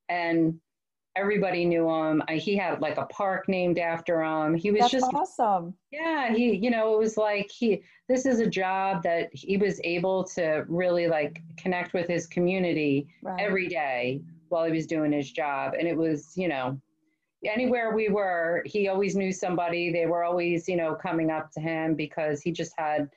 and 0.08 0.60
everybody 1.14 1.64
knew 1.64 1.88
him. 1.88 2.22
I, 2.28 2.36
he 2.36 2.56
had 2.56 2.80
like 2.80 2.96
a 2.96 3.06
park 3.06 3.48
named 3.48 3.78
after 3.78 4.22
him. 4.22 4.54
He 4.54 4.70
was 4.70 4.80
That's 4.80 4.92
just 4.92 5.14
awesome. 5.14 5.74
Yeah, 5.90 6.32
he, 6.32 6.54
you 6.56 6.70
know, 6.70 6.94
it 6.94 6.98
was 6.98 7.16
like 7.16 7.50
he. 7.50 7.82
This 8.08 8.26
is 8.26 8.40
a 8.40 8.46
job 8.46 9.02
that 9.02 9.30
he 9.32 9.56
was 9.56 9.80
able 9.84 10.24
to 10.24 10.64
really 10.68 11.08
like 11.08 11.42
connect 11.56 11.94
with 11.94 12.08
his 12.08 12.26
community 12.26 13.08
right. 13.22 13.40
every 13.40 13.68
day 13.68 14.22
while 14.48 14.64
he 14.64 14.72
was 14.72 14.86
doing 14.86 15.12
his 15.12 15.30
job, 15.30 15.74
and 15.78 15.88
it 15.88 15.96
was, 15.96 16.32
you 16.36 16.48
know, 16.48 16.78
anywhere 17.44 17.94
we 17.94 18.08
were, 18.08 18.62
he 18.66 18.88
always 18.88 19.16
knew 19.16 19.32
somebody. 19.32 19.92
They 19.92 20.06
were 20.06 20.24
always, 20.24 20.68
you 20.68 20.76
know, 20.76 20.94
coming 20.94 21.30
up 21.30 21.50
to 21.52 21.60
him 21.60 21.94
because 21.94 22.42
he 22.42 22.52
just 22.52 22.72
had 22.76 23.08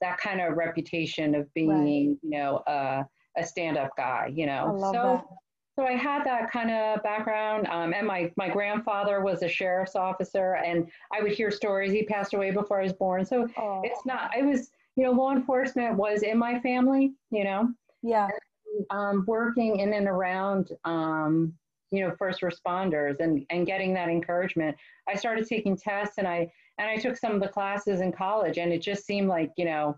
that 0.00 0.18
kind 0.18 0.40
of 0.40 0.56
reputation 0.56 1.34
of 1.34 1.52
being, 1.54 1.68
right. 1.68 2.18
you 2.22 2.38
know, 2.38 2.56
uh, 2.66 3.04
a 3.36 3.44
stand-up 3.44 3.90
guy. 3.96 4.30
You 4.34 4.46
know, 4.46 4.76
so. 4.92 4.92
That 4.92 5.24
so 5.74 5.86
I 5.86 5.92
had 5.92 6.24
that 6.24 6.50
kind 6.50 6.70
of 6.70 7.02
background, 7.02 7.66
um, 7.68 7.94
and 7.94 8.06
my 8.06 8.30
my 8.36 8.48
grandfather 8.48 9.22
was 9.22 9.42
a 9.42 9.48
sheriff's 9.48 9.96
officer, 9.96 10.54
and 10.56 10.90
I 11.12 11.22
would 11.22 11.32
hear 11.32 11.50
stories. 11.50 11.92
He 11.92 12.02
passed 12.02 12.34
away 12.34 12.50
before 12.50 12.80
I 12.80 12.82
was 12.82 12.92
born, 12.92 13.24
so 13.24 13.48
oh. 13.56 13.80
it's 13.82 14.04
not. 14.04 14.30
I 14.36 14.42
was, 14.42 14.70
you 14.96 15.04
know, 15.04 15.12
law 15.12 15.32
enforcement 15.32 15.96
was 15.96 16.22
in 16.22 16.36
my 16.36 16.60
family, 16.60 17.12
you 17.30 17.44
know. 17.44 17.70
Yeah. 18.02 18.28
And, 18.28 18.86
um, 18.90 19.24
working 19.26 19.78
in 19.78 19.94
and 19.94 20.08
around, 20.08 20.72
um, 20.84 21.54
you 21.90 22.00
know, 22.00 22.14
first 22.18 22.42
responders 22.42 23.20
and 23.20 23.46
and 23.48 23.66
getting 23.66 23.94
that 23.94 24.10
encouragement. 24.10 24.76
I 25.08 25.16
started 25.16 25.46
taking 25.46 25.76
tests, 25.76 26.18
and 26.18 26.28
I 26.28 26.52
and 26.76 26.90
I 26.90 26.98
took 26.98 27.16
some 27.16 27.32
of 27.32 27.40
the 27.40 27.48
classes 27.48 28.02
in 28.02 28.12
college, 28.12 28.58
and 28.58 28.74
it 28.74 28.82
just 28.82 29.06
seemed 29.06 29.28
like, 29.28 29.52
you 29.56 29.64
know, 29.64 29.96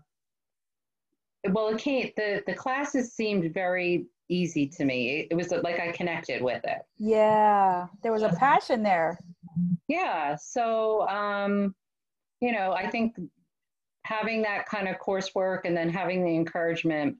well, 1.49 1.67
it 1.67 1.79
came. 1.79 2.11
The 2.15 2.43
the 2.47 2.53
classes 2.53 3.11
seemed 3.11 3.53
very 3.53 4.05
easy 4.29 4.67
to 4.67 4.85
me. 4.85 5.27
It 5.29 5.35
was 5.35 5.51
like 5.51 5.79
I 5.79 5.91
connected 5.91 6.41
with 6.41 6.63
it. 6.63 6.79
Yeah, 6.97 7.87
there 8.03 8.11
was 8.11 8.23
a 8.23 8.29
passion 8.29 8.83
there. 8.83 9.19
Yeah, 9.87 10.35
so 10.35 11.07
um, 11.07 11.75
you 12.41 12.51
know, 12.51 12.73
I 12.73 12.89
think 12.89 13.15
having 14.03 14.41
that 14.43 14.67
kind 14.67 14.87
of 14.87 14.97
coursework 14.97 15.61
and 15.65 15.75
then 15.75 15.89
having 15.89 16.23
the 16.23 16.35
encouragement 16.35 17.15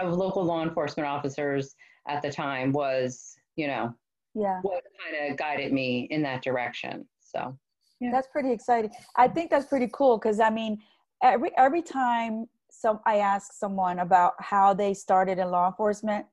of 0.00 0.12
local 0.14 0.44
law 0.44 0.62
enforcement 0.62 1.08
officers 1.08 1.74
at 2.08 2.20
the 2.22 2.30
time 2.30 2.72
was, 2.72 3.34
you 3.56 3.66
know, 3.66 3.94
yeah, 4.34 4.60
what 4.62 4.82
kind 5.02 5.30
of 5.30 5.38
guided 5.38 5.72
me 5.72 6.08
in 6.10 6.22
that 6.22 6.42
direction. 6.42 7.06
So, 7.20 7.56
yeah. 8.00 8.10
That's 8.10 8.28
pretty 8.28 8.50
exciting. 8.50 8.90
I 9.16 9.28
think 9.28 9.50
that's 9.50 9.66
pretty 9.66 9.88
cool 9.92 10.18
because 10.18 10.40
I 10.40 10.50
mean, 10.50 10.78
every 11.22 11.50
every 11.56 11.82
time 11.82 12.46
some 12.80 13.00
I 13.06 13.18
ask 13.18 13.52
someone 13.52 13.98
about 13.98 14.34
how 14.38 14.74
they 14.74 14.94
started 14.94 15.38
in 15.38 15.50
law 15.50 15.66
enforcement, 15.68 16.26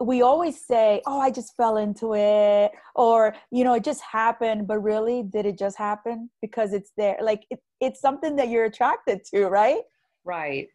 we 0.00 0.22
always 0.22 0.60
say, 0.60 1.02
"Oh, 1.06 1.20
I 1.20 1.30
just 1.30 1.56
fell 1.56 1.76
into 1.76 2.14
it," 2.14 2.72
or 2.94 3.34
you 3.50 3.64
know, 3.64 3.74
it 3.74 3.84
just 3.84 4.02
happened. 4.02 4.66
But 4.66 4.78
really, 4.78 5.22
did 5.22 5.46
it 5.46 5.58
just 5.58 5.76
happen 5.76 6.30
because 6.40 6.72
it's 6.72 6.92
there? 6.96 7.18
Like 7.20 7.44
it, 7.50 7.60
it's 7.80 8.00
something 8.00 8.36
that 8.36 8.48
you're 8.48 8.64
attracted 8.64 9.24
to, 9.32 9.46
right? 9.46 9.82
Right. 10.24 10.68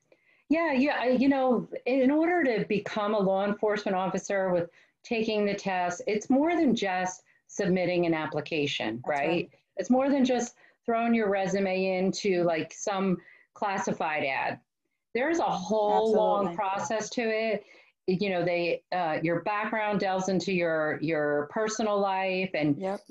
Yeah, 0.50 0.74
yeah. 0.74 1.06
You 1.06 1.30
know, 1.30 1.68
in 1.86 2.12
order 2.12 2.44
to 2.44 2.66
become 2.66 3.14
a 3.14 3.20
law 3.20 3.46
enforcement 3.46 3.96
officer 3.96 4.52
with 4.52 4.70
taking 5.04 5.46
the 5.46 5.54
test, 5.54 6.02
it's 6.08 6.30
more 6.30 6.56
than 6.56 6.76
just 6.76 7.24
submitting 7.48 8.06
an 8.06 8.14
application, 8.14 9.02
right? 9.08 9.28
right? 9.28 9.50
It's 9.78 9.90
more 9.90 10.10
than 10.10 10.26
just 10.26 10.56
throwing 10.86 11.14
your 11.14 11.30
resume 11.30 11.98
into 11.98 12.44
like 12.44 12.74
some 12.74 13.18
classified 13.60 14.24
ad. 14.24 14.60
There's 15.14 15.40
a 15.40 15.44
whole 15.44 15.92
Absolutely. 15.92 16.18
long 16.18 16.56
process 16.56 17.10
to 17.12 17.22
it. 17.22 17.64
You 18.08 18.30
know, 18.30 18.44
they 18.44 18.82
uh, 18.92 19.18
your 19.22 19.42
background 19.42 20.00
delves 20.00 20.30
into 20.30 20.52
your 20.52 20.98
your 21.02 21.48
personal 21.52 22.00
life, 22.00 22.50
and 22.54 22.80
yep. 22.80 23.02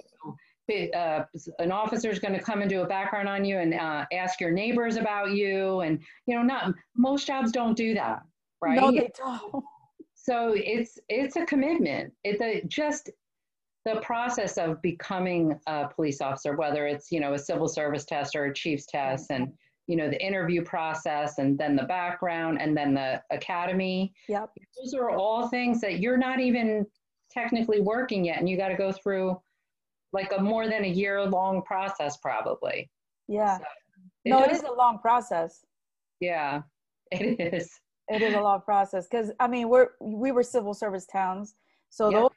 you 0.69 0.91
know, 0.91 0.99
uh, 0.99 1.25
an 1.61 1.71
officer 1.71 2.11
is 2.11 2.19
going 2.19 2.35
to 2.35 2.41
come 2.41 2.63
and 2.63 2.71
do 2.71 2.81
a 2.81 2.87
background 2.87 3.29
on 3.29 3.45
you 3.45 3.59
and 3.59 3.75
uh, 3.75 4.07
ask 4.13 4.41
your 4.41 4.51
neighbors 4.51 4.97
about 4.97 5.33
you, 5.33 5.81
and 5.81 6.01
you 6.27 6.35
know, 6.35 6.43
not 6.43 6.75
most 6.97 7.27
jobs 7.27 7.53
don't 7.53 7.77
do 7.77 7.95
that, 7.95 8.23
right? 8.61 8.81
No, 8.81 8.91
they 8.91 9.11
don't. 9.17 9.65
So 10.15 10.53
it's 10.55 10.99
it's 11.09 11.37
a 11.37 11.47
commitment. 11.47 12.13
It's 12.25 12.43
a, 12.43 12.63
just 12.67 13.11
the 13.87 14.01
process 14.01 14.59
of 14.59 14.83
becoming 14.83 15.59
a 15.67 15.89
police 15.89 16.21
officer, 16.21 16.57
whether 16.57 16.87
it's 16.87 17.11
you 17.13 17.21
know 17.21 17.35
a 17.35 17.39
civil 17.39 17.69
service 17.69 18.05
test 18.05 18.35
or 18.37 18.47
a 18.47 18.55
chief's 18.55 18.87
test, 18.87 19.31
and 19.31 19.53
you 19.89 19.97
know 19.97 20.09
the 20.09 20.23
interview 20.25 20.63
process 20.63 21.39
and 21.39 21.59
then 21.59 21.75
the 21.75 21.83
background 21.85 22.61
and 22.61 22.77
then 22.77 22.95
the 22.95 23.21
academy. 23.31 24.13
Yep. 24.29 24.51
Those 24.77 24.95
are 24.95 25.11
all 25.11 25.49
things 25.49 25.81
that 25.81 25.99
you're 25.99 26.19
not 26.19 26.39
even 26.39 26.87
technically 27.31 27.81
working 27.81 28.25
yet 28.25 28.39
and 28.39 28.49
you 28.49 28.57
got 28.57 28.69
to 28.69 28.77
go 28.77 28.93
through 28.93 29.41
like 30.13 30.31
a 30.37 30.41
more 30.41 30.69
than 30.69 30.85
a 30.85 30.89
year 30.89 31.25
long 31.25 31.63
process 31.63 32.19
probably. 32.19 32.89
Yeah. 33.27 33.57
So 33.57 33.65
it 34.25 34.31
no 34.31 34.39
does, 34.41 34.49
it 34.49 34.53
is 34.53 34.63
a 34.63 34.73
long 34.73 34.99
process. 34.99 35.65
Yeah 36.21 36.63
it 37.11 37.55
is. 37.55 37.71
It 38.09 38.23
is 38.23 38.35
a 38.35 38.41
long 38.41 38.63
process 38.63 39.07
because 39.11 39.31
i 39.39 39.47
mean 39.47 39.69
we're 39.69 39.89
we 40.01 40.33
were 40.33 40.43
civil 40.43 40.73
service 40.73 41.07
towns 41.07 41.57
so 41.91 42.11
those 42.11 42.31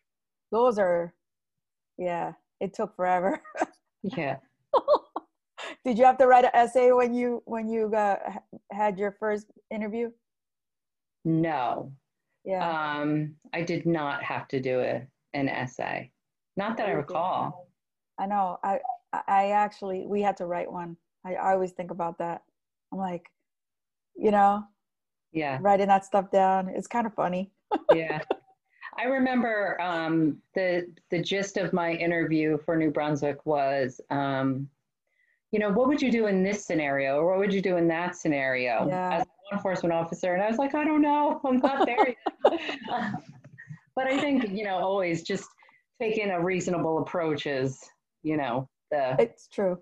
those 0.51 0.79
are 0.79 1.13
yeah 1.97 2.33
it 2.59 2.73
took 2.73 2.95
forever. 2.95 3.41
Yeah 4.03 4.37
did 5.83 5.97
you 5.97 6.05
have 6.05 6.17
to 6.17 6.27
write 6.27 6.45
an 6.45 6.51
essay 6.53 6.91
when 6.91 7.13
you 7.13 7.41
when 7.45 7.67
you 7.69 7.89
got, 7.89 8.19
had 8.71 8.97
your 8.97 9.11
first 9.11 9.47
interview? 9.69 10.11
No. 11.25 11.91
Yeah. 12.43 12.99
Um 12.99 13.35
i 13.53 13.61
did 13.61 13.85
not 13.85 14.23
have 14.23 14.47
to 14.49 14.59
do 14.59 14.79
a, 14.79 15.05
an 15.33 15.49
essay. 15.49 16.11
Not 16.57 16.77
that 16.77 16.87
i 16.87 16.91
recall. 16.91 17.67
I 18.19 18.25
know. 18.27 18.59
I 18.63 18.79
i 19.27 19.51
actually 19.51 20.05
we 20.07 20.21
had 20.21 20.37
to 20.37 20.45
write 20.45 20.71
one. 20.71 20.97
I, 21.25 21.35
I 21.35 21.53
always 21.53 21.71
think 21.71 21.91
about 21.91 22.17
that. 22.19 22.43
I'm 22.91 22.99
like 22.99 23.29
you 24.15 24.31
know? 24.31 24.63
Yeah. 25.31 25.57
Writing 25.61 25.87
that 25.87 26.05
stuff 26.05 26.29
down. 26.31 26.69
It's 26.69 26.87
kind 26.87 27.07
of 27.07 27.13
funny. 27.13 27.51
Yeah. 27.95 28.19
I 28.97 29.05
remember 29.05 29.79
um, 29.81 30.37
the 30.53 30.85
the 31.09 31.21
gist 31.21 31.55
of 31.55 31.71
my 31.71 31.93
interview 31.93 32.57
for 32.65 32.75
New 32.75 32.91
Brunswick 32.91 33.45
was 33.45 34.01
um, 34.09 34.67
you 35.51 35.59
know, 35.59 35.69
what 35.69 35.87
would 35.87 36.01
you 36.01 36.11
do 36.11 36.27
in 36.27 36.43
this 36.43 36.65
scenario 36.65 37.17
or 37.17 37.31
what 37.31 37.39
would 37.39 37.53
you 37.53 37.61
do 37.61 37.77
in 37.77 37.87
that 37.89 38.15
scenario 38.15 38.87
yeah. 38.87 39.17
as 39.17 39.23
a 39.23 39.25
law 39.25 39.57
enforcement 39.57 39.93
officer? 39.93 40.33
And 40.33 40.41
I 40.41 40.47
was 40.47 40.57
like, 40.57 40.73
I 40.75 40.85
don't 40.85 41.01
know, 41.01 41.41
I'm 41.45 41.57
not 41.57 41.85
there 41.85 42.07
yet. 42.07 42.61
but 43.95 44.07
I 44.07 44.19
think, 44.19 44.49
you 44.49 44.63
know, 44.63 44.77
always 44.77 45.23
just 45.23 45.49
taking 45.99 46.31
a 46.31 46.41
reasonable 46.41 46.99
approach 46.99 47.45
is, 47.45 47.79
you 48.23 48.37
know, 48.37 48.69
the. 48.91 49.15
It's 49.19 49.47
true. 49.47 49.77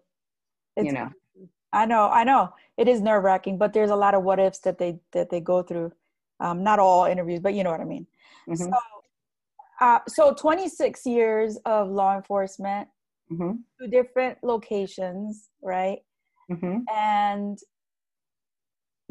It's, 0.75 0.87
you 0.87 0.91
know. 0.91 1.09
I 1.71 1.85
know, 1.85 2.09
I 2.09 2.23
know. 2.23 2.53
It 2.77 2.87
is 2.87 2.99
nerve 2.99 3.23
wracking, 3.23 3.59
but 3.59 3.73
there's 3.73 3.91
a 3.91 3.95
lot 3.95 4.15
of 4.15 4.23
what 4.23 4.39
ifs 4.39 4.59
that 4.59 4.79
they 4.79 4.99
that 5.11 5.29
they 5.29 5.39
go 5.39 5.61
through. 5.61 5.91
Um, 6.39 6.63
not 6.63 6.79
all 6.79 7.05
interviews, 7.05 7.41
but 7.41 7.53
you 7.53 7.63
know 7.63 7.69
what 7.69 7.81
I 7.81 7.85
mean. 7.85 8.07
Mm-hmm. 8.47 8.71
So, 8.71 8.71
uh, 9.81 9.99
so 10.07 10.33
26 10.33 11.05
years 11.05 11.57
of 11.65 11.89
law 11.89 12.15
enforcement 12.15 12.87
mm-hmm. 13.31 13.51
two 13.79 13.87
different 13.89 14.37
locations, 14.43 15.49
right? 15.61 15.99
Mm-hmm. 16.51 16.79
And 16.93 17.57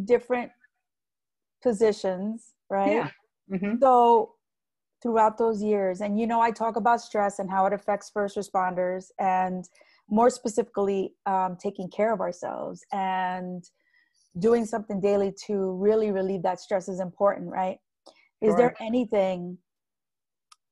different 0.04 0.50
positions, 1.62 2.52
right? 2.70 2.92
Yeah. 2.92 3.10
Mm-hmm. 3.52 3.76
So 3.80 4.34
throughout 5.02 5.38
those 5.38 5.62
years, 5.62 6.00
and 6.00 6.18
you 6.18 6.26
know, 6.26 6.40
I 6.40 6.50
talk 6.50 6.76
about 6.76 7.00
stress 7.00 7.38
and 7.38 7.50
how 7.50 7.66
it 7.66 7.72
affects 7.72 8.10
first 8.10 8.36
responders, 8.36 9.06
and 9.18 9.64
more 10.10 10.30
specifically, 10.30 11.14
um, 11.26 11.56
taking 11.60 11.88
care 11.90 12.12
of 12.12 12.20
ourselves 12.20 12.84
and 12.92 13.64
doing 14.38 14.64
something 14.64 15.00
daily 15.00 15.34
to 15.46 15.72
really 15.72 16.10
relieve 16.10 16.42
that 16.42 16.60
stress 16.60 16.88
is 16.88 17.00
important, 17.00 17.50
right? 17.50 17.78
Is 18.40 18.54
there 18.54 18.74
anything 18.80 19.58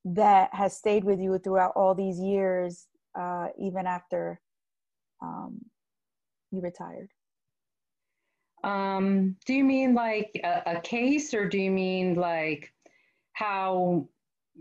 that 0.04 0.54
has 0.54 0.76
stayed 0.76 1.02
with 1.02 1.18
you 1.18 1.38
throughout 1.38 1.72
all 1.74 1.94
these 1.94 2.20
years, 2.20 2.86
uh, 3.16 3.48
even 3.58 3.86
after 3.86 4.40
um, 5.22 5.58
you 6.50 6.60
retired? 6.60 7.08
Um, 8.64 9.36
do 9.46 9.54
you 9.54 9.64
mean 9.64 9.94
like 9.94 10.40
a, 10.42 10.62
a 10.66 10.80
case 10.80 11.32
or 11.34 11.48
do 11.48 11.58
you 11.58 11.70
mean 11.70 12.14
like 12.14 12.72
how, 13.34 14.08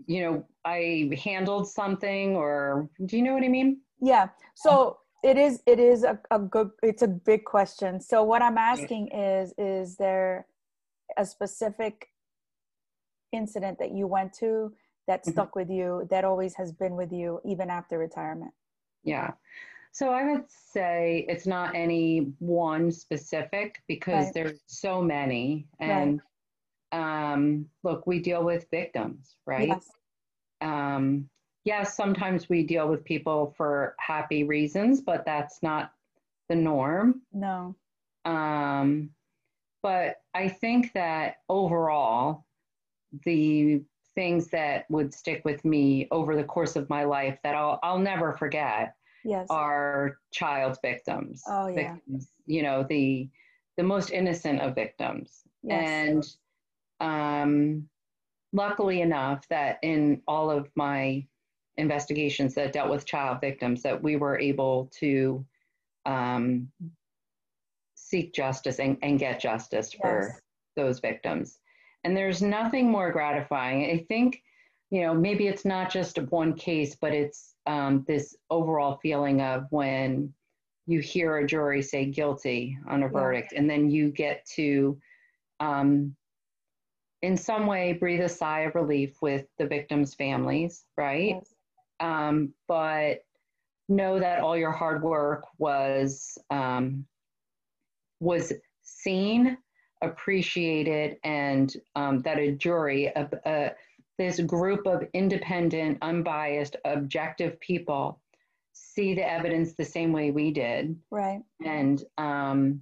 you 0.06 0.22
know, 0.22 0.46
I 0.64 1.10
handled 1.24 1.68
something 1.70 2.36
or 2.36 2.90
do 3.06 3.18
you 3.18 3.24
know 3.24 3.34
what 3.34 3.44
I 3.44 3.48
mean? 3.48 3.82
Yeah. 4.02 4.28
So 4.54 4.98
it 5.24 5.38
is, 5.38 5.62
it 5.66 5.80
is 5.80 6.04
a, 6.04 6.20
a 6.30 6.40
good, 6.40 6.70
it's 6.84 7.02
a 7.02 7.08
big 7.08 7.46
question. 7.46 8.00
So 8.00 8.24
what 8.24 8.42
I'm 8.42 8.58
asking 8.58 9.08
is, 9.08 9.54
is 9.58 9.96
there 9.98 10.46
a 11.18 11.26
specific 11.26 12.10
incident 13.32 13.80
that 13.80 13.92
you 13.92 14.08
went 14.08 14.34
to 14.34 14.74
that 15.08 15.22
mm-hmm. 15.22 15.32
stuck 15.32 15.56
with 15.56 15.70
you 15.70 16.08
that 16.10 16.24
always 16.26 16.56
has 16.56 16.72
been 16.72 16.96
with 16.96 17.12
you 17.12 17.40
even 17.46 17.70
after 17.70 17.98
retirement? 17.98 18.52
Yeah. 19.04 19.32
So 19.92 20.10
I 20.10 20.30
would 20.30 20.44
say 20.50 21.26
it's 21.30 21.48
not 21.48 21.74
any 21.74 22.34
one 22.40 22.92
specific 22.92 23.82
because 23.88 24.26
right. 24.26 24.34
there's 24.34 24.60
so 24.66 25.02
many. 25.02 25.68
And 25.80 26.22
right. 26.92 27.34
um, 27.34 27.68
look, 27.84 28.06
we 28.06 28.20
deal 28.20 28.44
with 28.44 28.70
victims, 28.72 29.36
right? 29.46 29.70
Yes. 29.70 29.90
Um, 30.60 31.30
yes, 31.64 31.96
sometimes 31.96 32.50
we 32.50 32.64
deal 32.64 32.90
with 32.90 33.06
people 33.06 33.54
for 33.56 33.96
happy 34.00 34.44
reasons, 34.44 35.00
but 35.00 35.26
that's 35.26 35.64
not 35.64 35.92
the 36.50 36.56
norm. 36.56 37.22
No. 37.32 37.76
Um, 38.26 39.12
but 39.82 40.18
I 40.34 40.50
think 40.50 40.92
that 40.94 41.38
overall, 41.48 42.46
the 43.24 43.82
things 44.16 44.48
that 44.48 44.86
would 44.90 45.14
stick 45.14 45.44
with 45.46 45.64
me 45.66 46.08
over 46.12 46.36
the 46.36 46.44
course 46.44 46.76
of 46.76 46.90
my 46.90 47.04
life 47.04 47.38
that 47.44 47.56
I'll, 47.56 47.80
I'll 47.84 48.00
never 48.00 48.34
forget 48.34 48.96
yes. 49.24 49.48
are 49.50 50.18
child 50.32 50.78
victims. 50.82 51.44
Oh, 51.48 51.68
yeah. 51.68 51.94
Victims, 51.94 52.32
you 52.46 52.64
know, 52.64 52.86
the 52.88 53.30
the 53.78 53.84
most 53.84 54.12
innocent 54.12 54.62
of 54.62 54.74
victims. 54.74 55.42
Yes. 55.62 56.08
And 56.08 56.26
um, 57.02 57.90
luckily 58.54 59.02
enough 59.02 59.46
that 59.50 59.80
in 59.82 60.22
all 60.28 60.50
of 60.50 60.70
my 60.76 61.26
investigations 61.78 62.54
that 62.56 62.72
dealt 62.72 62.90
with 62.90 63.06
child 63.06 63.42
victims 63.42 63.82
that 63.84 64.02
we 64.02 64.16
were 64.16 64.40
able 64.40 64.90
to 65.00 65.46
um, 66.06 66.70
seek 67.96 68.34
justice 68.34 68.80
and, 68.80 68.98
and 69.02 69.20
get 69.20 69.42
justice 69.42 69.92
yes. 69.94 70.00
for 70.02 70.42
those 70.78 71.00
victims. 71.00 71.60
And 72.06 72.16
there's 72.16 72.42
nothing 72.42 72.92
more 72.92 73.12
gratifying. 73.12 73.86
I 73.90 74.06
think, 74.08 74.44
you 74.92 75.02
know, 75.02 75.14
maybe 75.14 75.48
it's 75.48 75.66
not 75.66 75.92
just 75.92 76.20
one 76.20 76.54
case, 76.54 76.96
but 76.96 77.14
it's 77.14 77.56
um, 77.66 78.06
this 78.08 78.38
overall 78.52 79.00
feeling 79.02 79.42
of 79.42 79.66
when 79.72 80.32
you 80.86 81.00
hear 81.00 81.38
a 81.38 81.48
jury 81.48 81.82
say 81.82 82.06
guilty 82.06 82.78
on 82.88 83.02
a 83.02 83.10
verdict, 83.10 83.54
and 83.54 83.68
then 83.68 83.90
you 83.90 84.12
get 84.12 84.46
to, 84.56 85.00
um, 85.60 86.16
in 87.24 87.36
some 87.36 87.66
way, 87.66 87.94
breathe 87.94 88.22
a 88.22 88.30
sigh 88.30 88.62
of 88.62 88.76
relief 88.76 89.20
with 89.20 89.48
the 89.58 89.66
victims' 89.66 90.14
families, 90.14 90.86
right? 90.96 91.38
Yes. 91.40 91.54
Um, 92.00 92.54
but 92.68 93.26
know 93.90 94.20
that 94.20 94.42
all 94.42 94.56
your 94.56 94.72
hard 94.72 95.02
work 95.02 95.46
was 95.58 96.38
um, 96.52 97.08
was 98.20 98.54
seen, 98.84 99.58
appreciated, 100.02 101.18
and 101.24 101.76
um, 101.96 102.22
that 102.24 102.40
a 102.40 102.52
jury, 102.52 103.08
a, 103.08 103.30
a 103.46 103.72
this 104.18 104.40
group 104.42 104.88
of 104.88 105.04
independent, 105.14 105.98
unbiased, 106.02 106.78
objective 106.86 107.60
people 107.60 108.22
see 108.72 109.14
the 109.14 109.30
evidence 109.30 109.74
the 109.74 109.86
same 109.86 110.12
way 110.12 110.32
we 110.32 110.52
did. 110.52 110.98
Right. 111.12 111.42
And 111.64 112.04
um, 112.18 112.82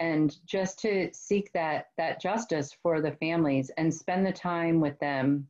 and 0.00 0.34
just 0.46 0.78
to 0.80 1.10
seek 1.12 1.52
that 1.52 1.88
that 1.98 2.20
justice 2.20 2.74
for 2.82 3.00
the 3.00 3.12
families 3.12 3.70
and 3.76 3.92
spend 3.94 4.26
the 4.26 4.32
time 4.32 4.80
with 4.80 4.98
them 4.98 5.46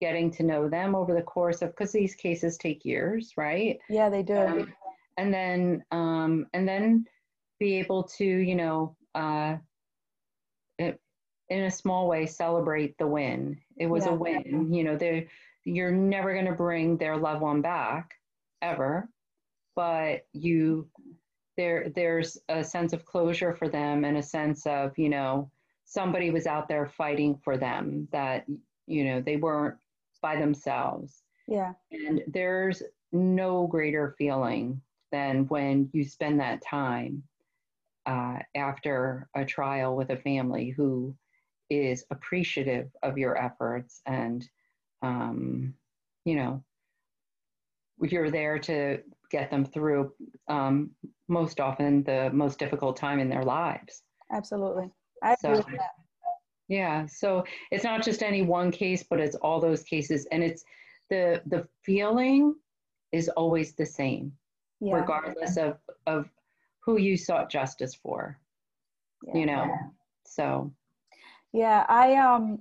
getting 0.00 0.30
to 0.30 0.44
know 0.44 0.68
them 0.68 0.94
over 0.94 1.14
the 1.14 1.22
course 1.22 1.62
of 1.62 1.70
because 1.70 1.90
these 1.90 2.14
cases 2.14 2.56
take 2.56 2.84
years 2.84 3.32
right 3.36 3.80
yeah 3.88 4.08
they 4.08 4.22
do 4.22 4.36
um, 4.36 4.72
and 5.16 5.34
then 5.34 5.82
um, 5.90 6.46
and 6.52 6.68
then 6.68 7.04
be 7.58 7.74
able 7.76 8.04
to 8.04 8.24
you 8.24 8.54
know 8.54 8.94
uh, 9.14 9.56
it, 10.78 11.00
in 11.48 11.64
a 11.64 11.70
small 11.70 12.08
way 12.08 12.26
celebrate 12.26 12.96
the 12.98 13.06
win. 13.06 13.58
It 13.76 13.86
was 13.86 14.04
yeah. 14.04 14.12
a 14.12 14.14
win. 14.14 14.72
You 14.72 14.84
know, 14.84 14.96
they 14.96 15.28
you're 15.64 15.92
never 15.92 16.32
going 16.32 16.46
to 16.46 16.52
bring 16.52 16.96
their 16.96 17.16
loved 17.16 17.42
one 17.42 17.60
back 17.60 18.14
ever, 18.62 19.08
but 19.76 20.26
you 20.32 20.88
there 21.56 21.90
there's 21.94 22.38
a 22.48 22.62
sense 22.62 22.92
of 22.92 23.04
closure 23.04 23.54
for 23.54 23.68
them 23.68 24.04
and 24.04 24.16
a 24.16 24.22
sense 24.22 24.66
of, 24.66 24.96
you 24.98 25.08
know, 25.08 25.50
somebody 25.84 26.30
was 26.30 26.46
out 26.46 26.68
there 26.68 26.86
fighting 26.86 27.38
for 27.42 27.56
them 27.56 28.08
that 28.12 28.44
you 28.86 29.04
know, 29.04 29.20
they 29.20 29.36
weren't 29.36 29.76
by 30.22 30.36
themselves. 30.36 31.22
Yeah. 31.46 31.72
And 31.92 32.22
there's 32.26 32.82
no 33.12 33.66
greater 33.66 34.14
feeling 34.18 34.80
than 35.12 35.46
when 35.46 35.88
you 35.92 36.04
spend 36.04 36.40
that 36.40 36.62
time 36.62 37.22
uh, 38.08 38.38
after 38.54 39.28
a 39.36 39.44
trial 39.44 39.94
with 39.94 40.08
a 40.10 40.16
family 40.16 40.70
who 40.70 41.14
is 41.68 42.06
appreciative 42.10 42.88
of 43.02 43.18
your 43.18 43.36
efforts 43.36 44.00
and 44.06 44.48
um, 45.02 45.74
you 46.24 46.34
know 46.34 46.64
you're 48.00 48.30
there 48.30 48.58
to 48.58 48.98
get 49.30 49.50
them 49.50 49.64
through 49.64 50.10
um, 50.48 50.90
most 51.28 51.60
often 51.60 52.02
the 52.04 52.30
most 52.32 52.58
difficult 52.58 52.96
time 52.96 53.18
in 53.18 53.28
their 53.28 53.44
lives. 53.44 54.02
Absolutely. 54.32 54.90
I 55.22 55.34
so, 55.34 55.50
agree 55.50 55.72
with 55.72 55.80
that. 55.80 55.90
Yeah 56.68 57.06
so 57.06 57.44
it's 57.70 57.84
not 57.84 58.02
just 58.02 58.22
any 58.22 58.42
one 58.42 58.70
case 58.70 59.02
but 59.02 59.20
it's 59.20 59.36
all 59.36 59.60
those 59.60 59.82
cases 59.82 60.26
and 60.32 60.42
it's 60.42 60.64
the 61.10 61.42
the 61.46 61.66
feeling 61.82 62.54
is 63.12 63.28
always 63.30 63.74
the 63.74 63.86
same 63.86 64.32
yeah. 64.80 64.94
regardless 64.94 65.56
of 65.56 65.78
of 66.06 66.28
who 66.84 66.98
you 66.98 67.16
sought 67.16 67.50
justice 67.50 67.94
for 67.94 68.38
yeah. 69.26 69.36
you 69.36 69.46
know? 69.46 69.70
So. 70.26 70.72
Yeah, 71.52 71.84
I 71.88 72.14
um 72.14 72.60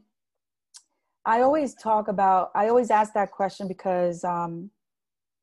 I 1.25 1.41
always 1.41 1.75
talk 1.75 2.08
about 2.08 2.51
I 2.56 2.69
always 2.69 2.89
ask 2.89 3.13
that 3.13 3.32
question 3.32 3.67
because 3.67 4.23
um 4.23 4.71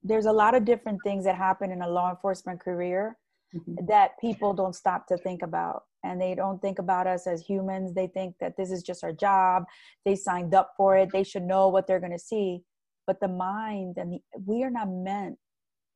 there's 0.02 0.26
a 0.26 0.32
lot 0.32 0.54
of 0.54 0.64
different 0.64 1.00
things 1.04 1.24
that 1.24 1.36
happen 1.36 1.70
in 1.70 1.82
a 1.82 1.88
law 1.88 2.10
enforcement 2.10 2.60
career 2.60 3.16
mm-hmm. 3.54 3.86
that 3.86 4.18
people 4.20 4.52
don't 4.52 4.74
stop 4.74 5.06
to 5.06 5.16
think 5.16 5.42
about 5.42 5.84
and 6.02 6.20
they 6.20 6.34
don't 6.34 6.60
think 6.60 6.78
about 6.78 7.06
us 7.06 7.26
as 7.26 7.40
humans. 7.40 7.94
They 7.94 8.06
think 8.06 8.34
that 8.40 8.56
this 8.58 8.70
is 8.70 8.82
just 8.82 9.02
our 9.02 9.12
job. 9.12 9.64
They 10.04 10.16
signed 10.16 10.54
up 10.54 10.72
for 10.76 10.96
it. 10.96 11.10
They 11.12 11.24
should 11.24 11.42
know 11.42 11.68
what 11.68 11.86
they're 11.86 12.00
going 12.00 12.12
to 12.12 12.18
see. 12.18 12.62
But 13.06 13.20
the 13.20 13.28
mind 13.28 13.96
and 13.96 14.12
the, 14.12 14.20
we 14.46 14.62
are 14.62 14.70
not 14.70 14.88
meant 14.90 15.38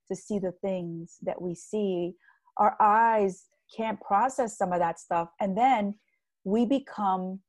to 0.08 0.16
see 0.16 0.38
the 0.38 0.52
things 0.62 1.16
that 1.22 1.40
we 1.40 1.54
see 1.54 2.14
our 2.58 2.76
eyes 2.80 3.46
can't 3.74 4.00
process 4.00 4.56
some 4.56 4.72
of 4.72 4.80
that 4.80 4.98
stuff. 4.98 5.28
And 5.40 5.56
then 5.56 5.94
we 6.44 6.64
become 6.66 7.40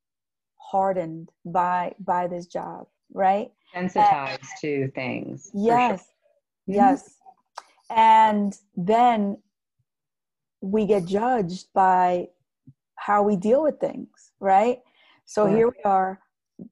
hardened 0.58 1.30
by 1.46 1.94
by 2.00 2.28
this 2.28 2.46
job 2.46 2.88
right? 3.14 3.52
Sensitized 3.74 4.42
and, 4.42 4.50
to 4.62 4.92
things 4.92 5.50
yes 5.54 6.06
sure. 6.66 6.76
yes. 6.76 7.16
And 7.90 8.54
then 8.76 9.38
we 10.62 10.86
get 10.86 11.06
judged 11.06 11.68
by 11.74 12.28
how 12.96 13.24
we 13.24 13.36
deal 13.36 13.64
with 13.64 13.80
things 13.80 14.32
right? 14.40 14.80
So 15.26 15.46
yeah. 15.46 15.56
here 15.56 15.68
we 15.70 15.84
are 15.86 16.20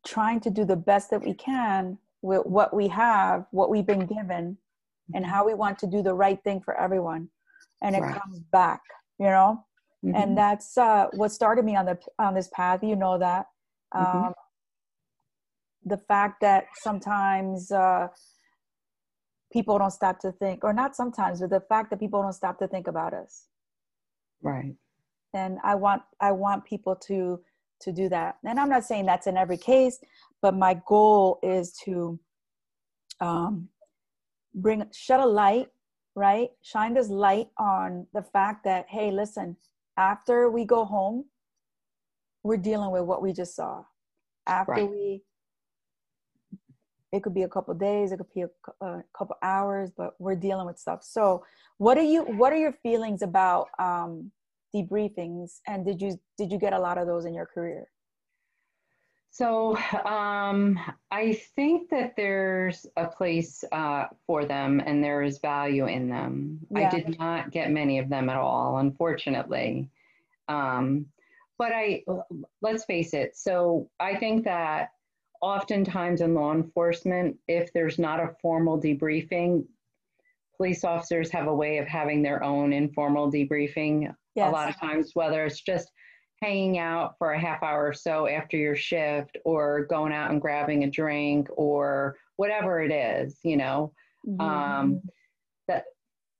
trying 0.05 0.41
to 0.41 0.49
do 0.49 0.65
the 0.65 0.75
best 0.75 1.09
that 1.11 1.23
we 1.23 1.33
can 1.33 1.97
with 2.21 2.45
what 2.45 2.73
we 2.75 2.87
have 2.89 3.45
what 3.51 3.69
we've 3.69 3.85
been 3.85 4.05
given 4.05 4.57
and 5.13 5.25
how 5.25 5.45
we 5.45 5.53
want 5.53 5.79
to 5.79 5.87
do 5.87 6.03
the 6.03 6.13
right 6.13 6.43
thing 6.43 6.59
for 6.59 6.75
everyone 6.77 7.29
and 7.81 7.95
it 7.95 8.01
right. 8.01 8.19
comes 8.19 8.39
back 8.51 8.81
you 9.19 9.27
know 9.27 9.63
mm-hmm. 10.03 10.15
and 10.15 10.37
that's 10.37 10.77
uh, 10.77 11.07
what 11.13 11.31
started 11.31 11.65
me 11.65 11.75
on 11.75 11.85
the 11.85 11.97
on 12.19 12.33
this 12.33 12.49
path 12.53 12.81
you 12.83 12.95
know 12.95 13.17
that 13.17 13.45
mm-hmm. 13.93 14.17
um, 14.17 14.23
mm-hmm. 14.23 14.31
the 15.89 15.97
fact 15.97 16.41
that 16.41 16.65
sometimes 16.81 17.71
uh, 17.71 18.07
people 19.51 19.77
don't 19.77 19.91
stop 19.91 20.19
to 20.19 20.31
think 20.31 20.63
or 20.63 20.73
not 20.73 20.95
sometimes 20.95 21.39
but 21.39 21.49
the 21.49 21.61
fact 21.61 21.89
that 21.89 21.99
people 21.99 22.21
don't 22.21 22.33
stop 22.33 22.57
to 22.59 22.67
think 22.67 22.87
about 22.87 23.13
us 23.13 23.47
right 24.41 24.75
and 25.33 25.57
i 25.63 25.73
want 25.75 26.01
i 26.21 26.31
want 26.31 26.63
people 26.65 26.95
to 26.95 27.39
to 27.79 27.91
do 27.91 28.09
that 28.09 28.37
and 28.43 28.59
i'm 28.59 28.69
not 28.69 28.83
saying 28.83 29.05
that's 29.05 29.27
in 29.27 29.37
every 29.37 29.57
case 29.57 29.99
but 30.41 30.55
my 30.55 30.79
goal 30.87 31.39
is 31.43 31.73
to 31.73 32.19
um, 33.19 33.67
bring 34.53 34.83
shed 34.93 35.19
a 35.19 35.25
light 35.25 35.67
right 36.17 36.49
shine 36.61 36.93
this 36.93 37.09
light 37.09 37.47
on 37.57 38.07
the 38.13 38.23
fact 38.23 38.65
that 38.65 38.85
hey 38.89 39.11
listen 39.11 39.55
after 39.97 40.49
we 40.49 40.63
go 40.63 40.85
home, 40.85 41.25
we're 42.43 42.57
dealing 42.57 42.91
with 42.91 43.03
what 43.03 43.21
we 43.21 43.33
just 43.33 43.55
saw. 43.55 43.83
After 44.45 44.73
right. 44.73 44.89
we, 44.89 45.23
it 47.11 47.23
could 47.23 47.33
be 47.33 47.43
a 47.43 47.49
couple 47.49 47.73
days, 47.73 48.11
it 48.11 48.17
could 48.17 48.33
be 48.33 48.43
a, 48.43 48.85
a, 48.85 49.03
couple 49.17 49.35
hours, 49.41 49.89
but 49.97 50.13
we're 50.19 50.35
dealing 50.35 50.67
with 50.67 50.77
stuff. 50.77 51.03
So, 51.03 51.43
what 51.79 51.97
are 51.97 52.03
you? 52.03 52.23
What 52.23 52.53
are 52.53 52.57
your 52.57 52.73
feelings 52.83 53.21
about 53.21 53.67
um, 53.79 54.31
debriefings? 54.73 55.59
And 55.67 55.85
did 55.85 56.01
you 56.01 56.19
did 56.37 56.51
you 56.51 56.59
get 56.59 56.73
a 56.73 56.79
lot 56.79 56.97
of 56.97 57.07
those 57.07 57.25
in 57.25 57.33
your 57.33 57.45
career? 57.45 57.87
So 59.37 59.77
um, 60.03 60.79
I 61.11 61.33
think 61.55 61.91
that 61.91 62.15
there's 62.17 62.87
a 62.97 63.05
place 63.05 63.63
uh, 63.71 64.05
for 64.25 64.45
them 64.45 64.81
and 64.83 65.03
there 65.03 65.21
is 65.21 65.37
value 65.37 65.85
in 65.85 66.09
them. 66.09 66.59
Yeah. 66.71 66.87
I 66.87 66.89
did 66.89 67.19
not 67.19 67.51
get 67.51 67.69
many 67.69 67.99
of 67.99 68.09
them 68.09 68.29
at 68.29 68.35
all, 68.35 68.79
unfortunately. 68.79 69.91
Um, 70.49 71.05
but 71.59 71.71
I, 71.71 72.03
let's 72.63 72.85
face 72.85 73.13
it. 73.13 73.37
So 73.37 73.91
I 73.99 74.15
think 74.15 74.43
that 74.45 74.89
oftentimes 75.39 76.21
in 76.21 76.33
law 76.33 76.51
enforcement, 76.51 77.37
if 77.47 77.71
there's 77.73 77.99
not 77.99 78.19
a 78.19 78.35
formal 78.41 78.81
debriefing, 78.81 79.65
police 80.55 80.83
officers 80.83 81.29
have 81.29 81.45
a 81.45 81.55
way 81.55 81.77
of 81.77 81.87
having 81.87 82.23
their 82.23 82.43
own 82.43 82.73
informal 82.73 83.31
debriefing. 83.31 84.11
Yes. 84.33 84.49
A 84.49 84.51
lot 84.51 84.69
of 84.69 84.79
times, 84.79 85.11
whether 85.13 85.45
it's 85.45 85.61
just 85.61 85.91
hanging 86.41 86.77
out 86.77 87.17
for 87.17 87.33
a 87.33 87.39
half 87.39 87.63
hour 87.63 87.87
or 87.87 87.93
so 87.93 88.27
after 88.27 88.57
your 88.57 88.75
shift 88.75 89.37
or 89.43 89.85
going 89.85 90.13
out 90.13 90.31
and 90.31 90.41
grabbing 90.41 90.83
a 90.83 90.89
drink 90.89 91.47
or 91.55 92.15
whatever 92.35 92.81
it 92.81 92.91
is 92.91 93.39
you 93.43 93.57
know 93.57 93.91
mm-hmm. 94.27 94.39
um, 94.41 95.01
that 95.67 95.85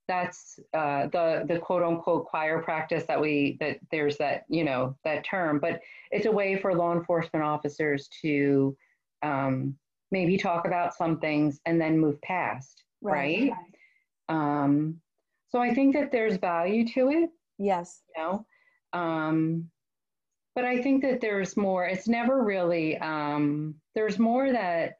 that's 0.07 0.59
uh, 0.73 1.07
the 1.07 1.45
the 1.47 1.59
quote 1.59 1.83
unquote 1.83 2.25
choir 2.27 2.61
practice 2.61 3.05
that 3.07 3.19
we 3.19 3.57
that 3.59 3.79
there's 3.91 4.17
that 4.17 4.45
you 4.49 4.63
know 4.63 4.95
that 5.03 5.25
term 5.25 5.59
but 5.59 5.81
it's 6.11 6.27
a 6.27 6.31
way 6.31 6.55
for 6.55 6.75
law 6.75 6.93
enforcement 6.93 7.43
officers 7.43 8.07
to 8.21 8.77
um, 9.23 9.75
maybe 10.11 10.37
talk 10.37 10.67
about 10.67 10.93
some 10.93 11.19
things 11.19 11.59
and 11.65 11.81
then 11.81 11.97
move 11.97 12.21
past 12.21 12.83
right, 13.01 13.49
right? 13.49 13.53
Um, 14.29 15.01
so 15.49 15.59
i 15.59 15.73
think 15.73 15.95
that 15.95 16.11
there's 16.11 16.37
value 16.37 16.87
to 16.89 17.09
it 17.09 17.29
yes 17.57 18.03
you 18.15 18.21
know 18.21 18.45
um, 18.93 19.69
but 20.57 20.65
I 20.65 20.81
think 20.81 21.03
that 21.03 21.21
there's 21.21 21.55
more. 21.55 21.85
It's 21.85 22.07
never 22.07 22.43
really. 22.43 22.97
Um, 22.97 23.75
there's 23.93 24.17
more 24.17 24.51
that, 24.51 24.95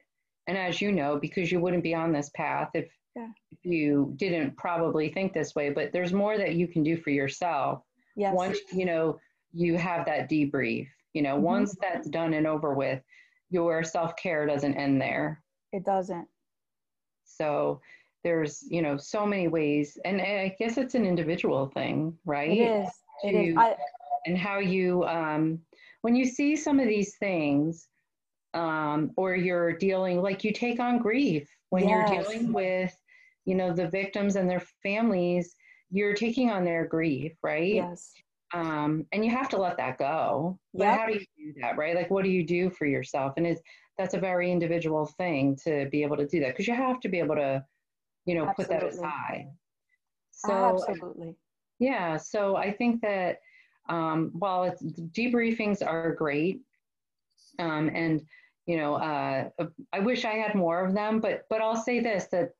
and 0.46 0.56
as 0.56 0.80
you 0.80 0.92
know, 0.92 1.18
because 1.20 1.50
you 1.50 1.58
wouldn't 1.58 1.82
be 1.82 1.96
on 1.96 2.12
this 2.12 2.30
path 2.32 2.70
if, 2.74 2.88
yeah. 3.16 3.26
if 3.50 3.58
you 3.64 4.14
didn't 4.18 4.56
probably 4.56 5.08
think 5.08 5.32
this 5.32 5.56
way. 5.56 5.70
But 5.70 5.90
there's 5.92 6.12
more 6.12 6.38
that 6.38 6.54
you 6.54 6.68
can 6.68 6.84
do 6.84 6.96
for 6.96 7.10
yourself. 7.10 7.82
Yes. 8.14 8.36
Once 8.36 8.58
you 8.72 8.84
know 8.84 9.18
you 9.52 9.76
have 9.76 10.06
that 10.06 10.30
debrief. 10.30 10.86
You 11.12 11.22
know, 11.22 11.34
mm-hmm. 11.34 11.42
once 11.42 11.76
that's 11.82 12.08
done 12.08 12.34
and 12.34 12.46
over 12.46 12.72
with, 12.72 13.02
your 13.50 13.82
self 13.82 14.14
care 14.14 14.46
doesn't 14.46 14.76
end 14.76 15.02
there. 15.02 15.42
It 15.72 15.84
doesn't. 15.84 16.28
So 17.24 17.80
there's 18.22 18.62
you 18.70 18.80
know 18.80 18.96
so 18.96 19.26
many 19.26 19.48
ways, 19.48 19.98
and 20.04 20.20
I 20.20 20.54
guess 20.56 20.78
it's 20.78 20.94
an 20.94 21.04
individual 21.04 21.66
thing, 21.66 22.16
right? 22.24 22.52
It 22.52 22.84
is. 22.84 22.88
It 23.24 23.34
is. 23.34 23.56
I, 23.56 23.74
and 24.26 24.36
how 24.36 24.58
you, 24.58 25.04
um, 25.04 25.58
when 26.02 26.14
you 26.14 26.24
see 26.24 26.56
some 26.56 26.78
of 26.78 26.88
these 26.88 27.16
things, 27.16 27.88
um, 28.54 29.12
or 29.16 29.36
you're 29.36 29.72
dealing, 29.76 30.22
like 30.22 30.44
you 30.44 30.52
take 30.52 30.80
on 30.80 30.98
grief 30.98 31.48
when 31.70 31.86
yes. 31.86 32.10
you're 32.10 32.22
dealing 32.22 32.52
with, 32.52 32.96
you 33.44 33.54
know, 33.54 33.72
the 33.72 33.88
victims 33.88 34.36
and 34.36 34.48
their 34.48 34.62
families, 34.82 35.54
you're 35.90 36.14
taking 36.14 36.50
on 36.50 36.64
their 36.64 36.86
grief, 36.86 37.32
right? 37.42 37.74
Yes. 37.74 38.12
Um, 38.54 39.06
and 39.12 39.24
you 39.24 39.30
have 39.30 39.48
to 39.50 39.58
let 39.58 39.76
that 39.76 39.98
go. 39.98 40.58
But 40.72 40.86
how 40.86 41.06
do 41.06 41.14
you 41.14 41.26
do 41.36 41.60
that, 41.60 41.76
right? 41.76 41.94
Like, 41.94 42.10
what 42.10 42.24
do 42.24 42.30
you 42.30 42.46
do 42.46 42.70
for 42.70 42.86
yourself? 42.86 43.34
And 43.36 43.46
it's, 43.46 43.60
that's 43.98 44.14
a 44.14 44.18
very 44.18 44.50
individual 44.50 45.06
thing 45.06 45.58
to 45.64 45.86
be 45.90 46.02
able 46.02 46.16
to 46.16 46.26
do 46.26 46.40
that 46.40 46.48
because 46.48 46.66
you 46.68 46.74
have 46.74 47.00
to 47.00 47.08
be 47.08 47.18
able 47.18 47.34
to, 47.36 47.64
you 48.24 48.34
know, 48.34 48.46
Absolutely. 48.46 48.76
put 48.76 48.80
that 48.80 48.94
aside. 48.94 49.46
So, 50.30 50.78
Absolutely. 50.88 51.36
Yeah. 51.78 52.16
So 52.16 52.56
I 52.56 52.72
think 52.72 53.02
that 53.02 53.38
um, 53.88 54.30
while 54.32 54.64
it's, 54.64 54.82
debriefings 54.82 55.86
are 55.86 56.14
great, 56.14 56.60
um, 57.58 57.90
and 57.94 58.22
you 58.66 58.76
know, 58.76 58.96
uh, 58.96 59.48
I 59.92 60.00
wish 60.00 60.24
I 60.24 60.34
had 60.34 60.54
more 60.54 60.84
of 60.84 60.94
them, 60.94 61.20
but 61.20 61.44
but 61.48 61.60
I'll 61.60 61.76
say 61.76 62.00
this 62.00 62.26
that 62.32 62.50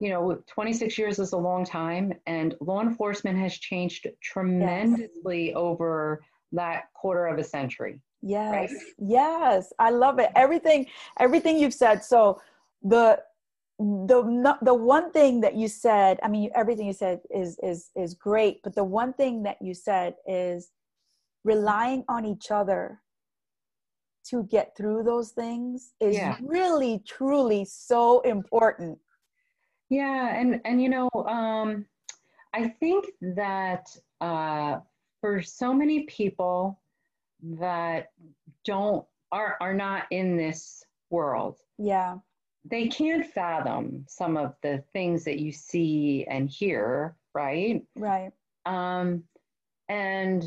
you 0.00 0.10
know, 0.10 0.38
26 0.46 0.98
years 0.98 1.18
is 1.18 1.32
a 1.32 1.36
long 1.36 1.64
time, 1.64 2.12
and 2.26 2.54
law 2.60 2.82
enforcement 2.82 3.38
has 3.38 3.56
changed 3.56 4.06
tremendously 4.22 5.46
yes. 5.46 5.56
over 5.56 6.22
that 6.52 6.92
quarter 6.94 7.26
of 7.26 7.38
a 7.38 7.44
century. 7.44 8.00
Yes, 8.20 8.52
right? 8.52 8.70
yes, 8.98 9.72
I 9.78 9.90
love 9.90 10.18
it. 10.18 10.30
Everything, 10.34 10.86
everything 11.20 11.58
you've 11.58 11.74
said. 11.74 12.02
So 12.02 12.40
the 12.82 13.20
the 13.78 14.56
the 14.62 14.74
one 14.74 15.10
thing 15.10 15.40
that 15.40 15.56
you 15.56 15.66
said 15.66 16.18
i 16.22 16.28
mean 16.28 16.48
everything 16.54 16.86
you 16.86 16.92
said 16.92 17.20
is 17.34 17.58
is 17.62 17.90
is 17.96 18.14
great 18.14 18.60
but 18.62 18.74
the 18.74 18.84
one 18.84 19.12
thing 19.14 19.42
that 19.42 19.56
you 19.60 19.74
said 19.74 20.14
is 20.28 20.70
relying 21.42 22.04
on 22.08 22.24
each 22.24 22.50
other 22.52 23.00
to 24.24 24.44
get 24.44 24.76
through 24.76 25.02
those 25.02 25.30
things 25.32 25.92
is 26.00 26.14
yeah. 26.14 26.36
really 26.40 27.02
truly 27.06 27.64
so 27.64 28.20
important 28.20 28.96
yeah 29.90 30.38
and 30.38 30.60
and 30.64 30.80
you 30.80 30.88
know 30.88 31.08
um 31.26 31.84
i 32.54 32.68
think 32.68 33.06
that 33.20 33.86
uh 34.20 34.78
for 35.20 35.42
so 35.42 35.74
many 35.74 36.04
people 36.04 36.80
that 37.42 38.12
don't 38.64 39.04
are 39.32 39.56
are 39.60 39.74
not 39.74 40.04
in 40.12 40.36
this 40.36 40.84
world 41.10 41.58
yeah 41.76 42.16
they 42.64 42.88
can't 42.88 43.26
fathom 43.26 44.04
some 44.08 44.36
of 44.36 44.54
the 44.62 44.82
things 44.92 45.24
that 45.24 45.38
you 45.38 45.52
see 45.52 46.24
and 46.28 46.48
hear, 46.48 47.14
right? 47.34 47.82
Right. 47.94 48.30
Um, 48.64 49.24
and 49.88 50.44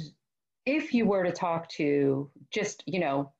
if 0.66 0.94
you 0.94 1.06
were 1.06 1.24
to 1.24 1.32
talk 1.32 1.70
to 1.70 2.30
just, 2.52 2.84
you 2.88 3.00
know, 3.00 3.32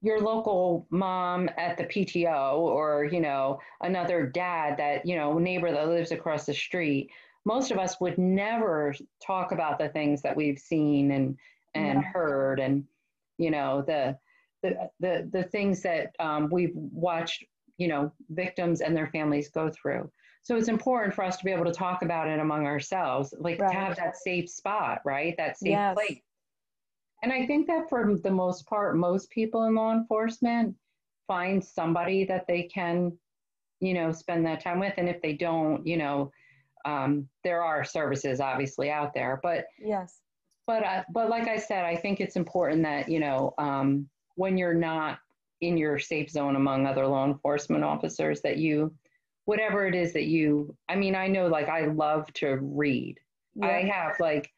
your 0.00 0.20
local 0.20 0.86
mom 0.90 1.48
at 1.56 1.76
the 1.76 1.84
PTO 1.84 2.58
or, 2.58 3.04
you 3.04 3.20
know, 3.20 3.58
another 3.80 4.26
dad 4.26 4.76
that, 4.76 5.06
you 5.06 5.16
know, 5.16 5.38
neighbor 5.38 5.72
that 5.72 5.88
lives 5.88 6.12
across 6.12 6.46
the 6.46 6.54
street, 6.54 7.10
most 7.44 7.70
of 7.70 7.78
us 7.78 8.00
would 8.00 8.18
never 8.18 8.94
talk 9.24 9.52
about 9.52 9.78
the 9.78 9.88
things 9.88 10.22
that 10.22 10.36
we've 10.36 10.58
seen 10.58 11.10
and 11.10 11.36
and 11.74 12.00
yeah. 12.00 12.12
heard 12.12 12.60
and 12.60 12.84
you 13.38 13.50
know 13.50 13.82
the 13.86 14.16
the 14.62 14.90
the, 15.00 15.28
the 15.32 15.42
things 15.44 15.82
that 15.82 16.14
um, 16.20 16.48
we've 16.50 16.74
watched 16.74 17.44
you 17.78 17.88
know 17.88 18.12
victims 18.30 18.80
and 18.80 18.96
their 18.96 19.08
families 19.08 19.48
go 19.50 19.70
through. 19.70 20.10
So 20.42 20.56
it's 20.56 20.68
important 20.68 21.14
for 21.14 21.24
us 21.24 21.38
to 21.38 21.44
be 21.44 21.52
able 21.52 21.64
to 21.64 21.72
talk 21.72 22.02
about 22.02 22.28
it 22.28 22.38
among 22.38 22.66
ourselves 22.66 23.32
like 23.38 23.58
right. 23.60 23.72
to 23.72 23.78
have 23.78 23.96
that 23.96 24.16
safe 24.16 24.48
spot 24.50 25.00
right? 25.04 25.34
That 25.36 25.58
safe 25.58 25.70
yes. 25.70 25.94
place. 25.94 26.20
And 27.22 27.32
i 27.32 27.46
think 27.46 27.66
that 27.68 27.88
for 27.88 28.18
the 28.22 28.30
most 28.30 28.66
part 28.66 28.96
most 28.96 29.30
people 29.30 29.64
in 29.64 29.74
law 29.74 29.92
enforcement 29.92 30.74
find 31.26 31.64
somebody 31.64 32.24
that 32.26 32.46
they 32.46 32.64
can 32.64 33.16
you 33.80 33.94
know 33.94 34.12
spend 34.12 34.44
that 34.46 34.60
time 34.60 34.80
with. 34.80 34.94
And 34.98 35.08
if 35.08 35.20
they 35.22 35.32
don't 35.34 35.86
you 35.86 35.96
know 35.96 36.30
um, 36.86 37.26
there 37.42 37.62
are 37.62 37.82
services 37.82 38.40
obviously 38.40 38.90
out 38.90 39.14
there. 39.14 39.40
But 39.42 39.66
yes. 39.78 40.20
but 40.66 40.84
uh, 40.84 41.02
but 41.12 41.30
like 41.30 41.48
i 41.48 41.56
said 41.56 41.84
i 41.84 41.96
think 41.96 42.20
it's 42.20 42.36
important 42.36 42.82
that 42.82 43.08
you 43.08 43.20
know 43.20 43.54
um, 43.58 44.08
when 44.36 44.58
you're 44.58 44.74
not 44.74 45.18
in 45.60 45.76
your 45.76 45.98
safe 45.98 46.30
zone 46.30 46.56
among 46.56 46.86
other 46.86 47.06
law 47.06 47.24
enforcement 47.24 47.84
officers 47.84 48.40
that 48.42 48.58
you 48.58 48.92
whatever 49.44 49.86
it 49.86 49.94
is 49.94 50.12
that 50.12 50.24
you 50.24 50.74
i 50.88 50.96
mean 50.96 51.14
i 51.14 51.26
know 51.26 51.46
like 51.46 51.68
i 51.68 51.86
love 51.86 52.30
to 52.32 52.58
read 52.60 53.18
yeah. 53.54 53.66
i 53.66 53.82
have 53.82 54.18
like 54.20 54.52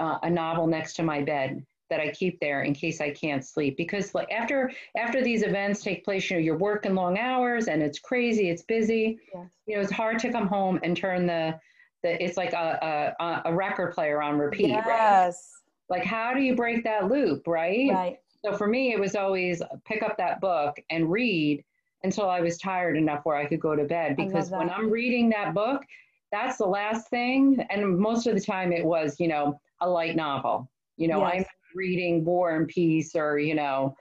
uh, 0.00 0.18
a 0.22 0.30
novel 0.30 0.66
next 0.66 0.94
to 0.94 1.02
my 1.02 1.22
bed 1.22 1.64
that 1.90 2.00
i 2.00 2.10
keep 2.10 2.40
there 2.40 2.62
in 2.62 2.74
case 2.74 3.00
i 3.00 3.10
can't 3.10 3.44
sleep 3.44 3.76
because 3.76 4.14
like 4.14 4.30
after 4.32 4.70
after 4.96 5.22
these 5.22 5.42
events 5.42 5.82
take 5.82 6.04
place 6.04 6.30
you 6.30 6.36
know 6.36 6.42
you're 6.42 6.58
working 6.58 6.94
long 6.94 7.18
hours 7.18 7.68
and 7.68 7.82
it's 7.82 7.98
crazy 7.98 8.48
it's 8.50 8.62
busy 8.62 9.18
yes. 9.34 9.46
you 9.66 9.76
know 9.76 9.80
it's 9.80 9.92
hard 9.92 10.18
to 10.18 10.32
come 10.32 10.48
home 10.48 10.80
and 10.82 10.96
turn 10.96 11.26
the 11.26 11.54
the 12.02 12.22
it's 12.22 12.36
like 12.36 12.52
a 12.52 13.14
a, 13.20 13.42
a 13.46 13.54
record 13.54 13.92
player 13.92 14.22
on 14.22 14.38
repeat 14.38 14.72
right? 14.72 14.84
yes. 14.86 15.52
right 15.88 15.98
like 15.98 16.04
how 16.04 16.32
do 16.32 16.40
you 16.40 16.56
break 16.56 16.82
that 16.82 17.08
loop 17.10 17.46
right 17.46 17.90
right 17.92 18.16
so 18.44 18.52
for 18.52 18.66
me, 18.66 18.92
it 18.92 19.00
was 19.00 19.16
always 19.16 19.62
pick 19.86 20.02
up 20.02 20.16
that 20.18 20.40
book 20.40 20.76
and 20.90 21.10
read 21.10 21.64
until 22.02 22.28
I 22.28 22.40
was 22.40 22.58
tired 22.58 22.96
enough 22.98 23.24
where 23.24 23.36
I 23.36 23.46
could 23.46 23.60
go 23.60 23.74
to 23.74 23.84
bed. 23.84 24.16
Because 24.16 24.50
when 24.50 24.68
I'm 24.68 24.90
reading 24.90 25.30
that 25.30 25.54
book, 25.54 25.82
that's 26.30 26.58
the 26.58 26.66
last 26.66 27.08
thing. 27.08 27.64
And 27.70 27.98
most 27.98 28.26
of 28.26 28.34
the 28.34 28.40
time, 28.40 28.70
it 28.70 28.84
was, 28.84 29.18
you 29.18 29.28
know, 29.28 29.58
a 29.80 29.88
light 29.88 30.14
novel. 30.14 30.70
You 30.98 31.08
know, 31.08 31.20
yes. 31.20 31.32
I'm 31.38 31.44
reading 31.74 32.22
War 32.24 32.54
and 32.54 32.68
Peace 32.68 33.16
or, 33.16 33.38
you 33.38 33.54
know, 33.54 33.96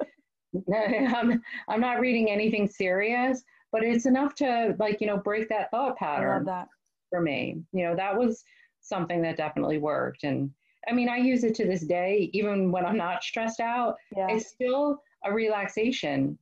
I'm, 0.75 1.41
I'm 1.69 1.79
not 1.79 2.01
reading 2.01 2.29
anything 2.29 2.67
serious, 2.67 3.43
but 3.71 3.83
it's 3.83 4.05
enough 4.05 4.35
to, 4.35 4.75
like, 4.77 4.99
you 4.99 5.07
know, 5.07 5.17
break 5.17 5.47
that 5.49 5.71
thought 5.71 5.95
pattern 5.97 6.43
that. 6.45 6.67
for 7.09 7.21
me. 7.21 7.61
You 7.71 7.85
know, 7.85 7.95
that 7.95 8.17
was 8.17 8.43
something 8.81 9.21
that 9.21 9.37
definitely 9.37 9.77
worked. 9.77 10.23
And 10.23 10.51
I 10.87 10.93
mean, 10.93 11.09
I 11.09 11.17
use 11.17 11.43
it 11.43 11.55
to 11.55 11.65
this 11.65 11.81
day, 11.81 12.29
even 12.33 12.71
when 12.71 12.85
I'm 12.85 12.97
not 12.97 13.23
stressed 13.23 13.59
out. 13.59 13.95
Yeah. 14.15 14.27
It's 14.29 14.47
still 14.47 15.01
a 15.23 15.31
relaxation 15.31 16.37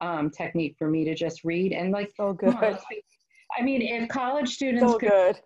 um, 0.00 0.30
technique 0.30 0.76
for 0.78 0.88
me 0.88 1.04
to 1.04 1.14
just 1.14 1.44
read 1.44 1.72
and 1.72 1.90
like. 1.90 2.12
So 2.16 2.32
good. 2.32 2.54
I 2.54 3.62
mean, 3.62 3.82
if 3.82 4.08
college 4.08 4.48
students 4.48 4.92
so 4.92 4.98
could 4.98 5.08
good. 5.08 5.40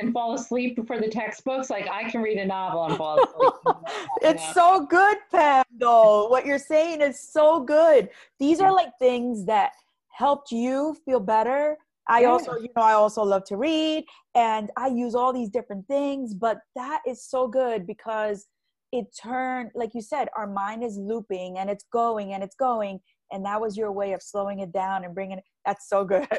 and 0.00 0.12
fall 0.12 0.34
asleep 0.34 0.78
for 0.86 1.00
the 1.00 1.08
textbooks, 1.08 1.70
like 1.70 1.88
I 1.88 2.08
can 2.08 2.22
read 2.22 2.38
a 2.38 2.46
novel 2.46 2.84
and 2.84 2.96
fall 2.96 3.18
asleep. 3.20 3.76
it's 4.22 4.54
so 4.54 4.86
good, 4.86 5.16
Pam. 5.30 5.64
Though 5.76 6.28
what 6.28 6.46
you're 6.46 6.58
saying 6.58 7.00
is 7.00 7.20
so 7.20 7.60
good. 7.60 8.10
These 8.38 8.60
are 8.60 8.72
like 8.72 8.96
things 8.98 9.44
that 9.46 9.72
helped 10.10 10.52
you 10.52 10.96
feel 11.04 11.20
better. 11.20 11.76
I 12.08 12.22
yeah. 12.22 12.28
also, 12.28 12.56
you 12.56 12.68
know, 12.74 12.82
I 12.82 12.94
also 12.94 13.22
love 13.22 13.44
to 13.44 13.56
read 13.56 14.04
and 14.34 14.70
I 14.76 14.88
use 14.88 15.14
all 15.14 15.32
these 15.32 15.50
different 15.50 15.86
things, 15.86 16.34
but 16.34 16.58
that 16.74 17.02
is 17.06 17.24
so 17.24 17.46
good 17.46 17.86
because 17.86 18.46
it 18.92 19.06
turned, 19.20 19.70
like 19.74 19.94
you 19.94 20.00
said, 20.00 20.28
our 20.36 20.46
mind 20.46 20.82
is 20.82 20.96
looping 20.96 21.58
and 21.58 21.68
it's 21.68 21.84
going 21.92 22.32
and 22.32 22.42
it's 22.42 22.56
going. 22.56 23.00
And 23.30 23.44
that 23.44 23.60
was 23.60 23.76
your 23.76 23.92
way 23.92 24.12
of 24.12 24.22
slowing 24.22 24.60
it 24.60 24.72
down 24.72 25.04
and 25.04 25.14
bringing 25.14 25.38
it. 25.38 25.44
That's 25.66 25.88
so 25.88 26.04
good. 26.04 26.28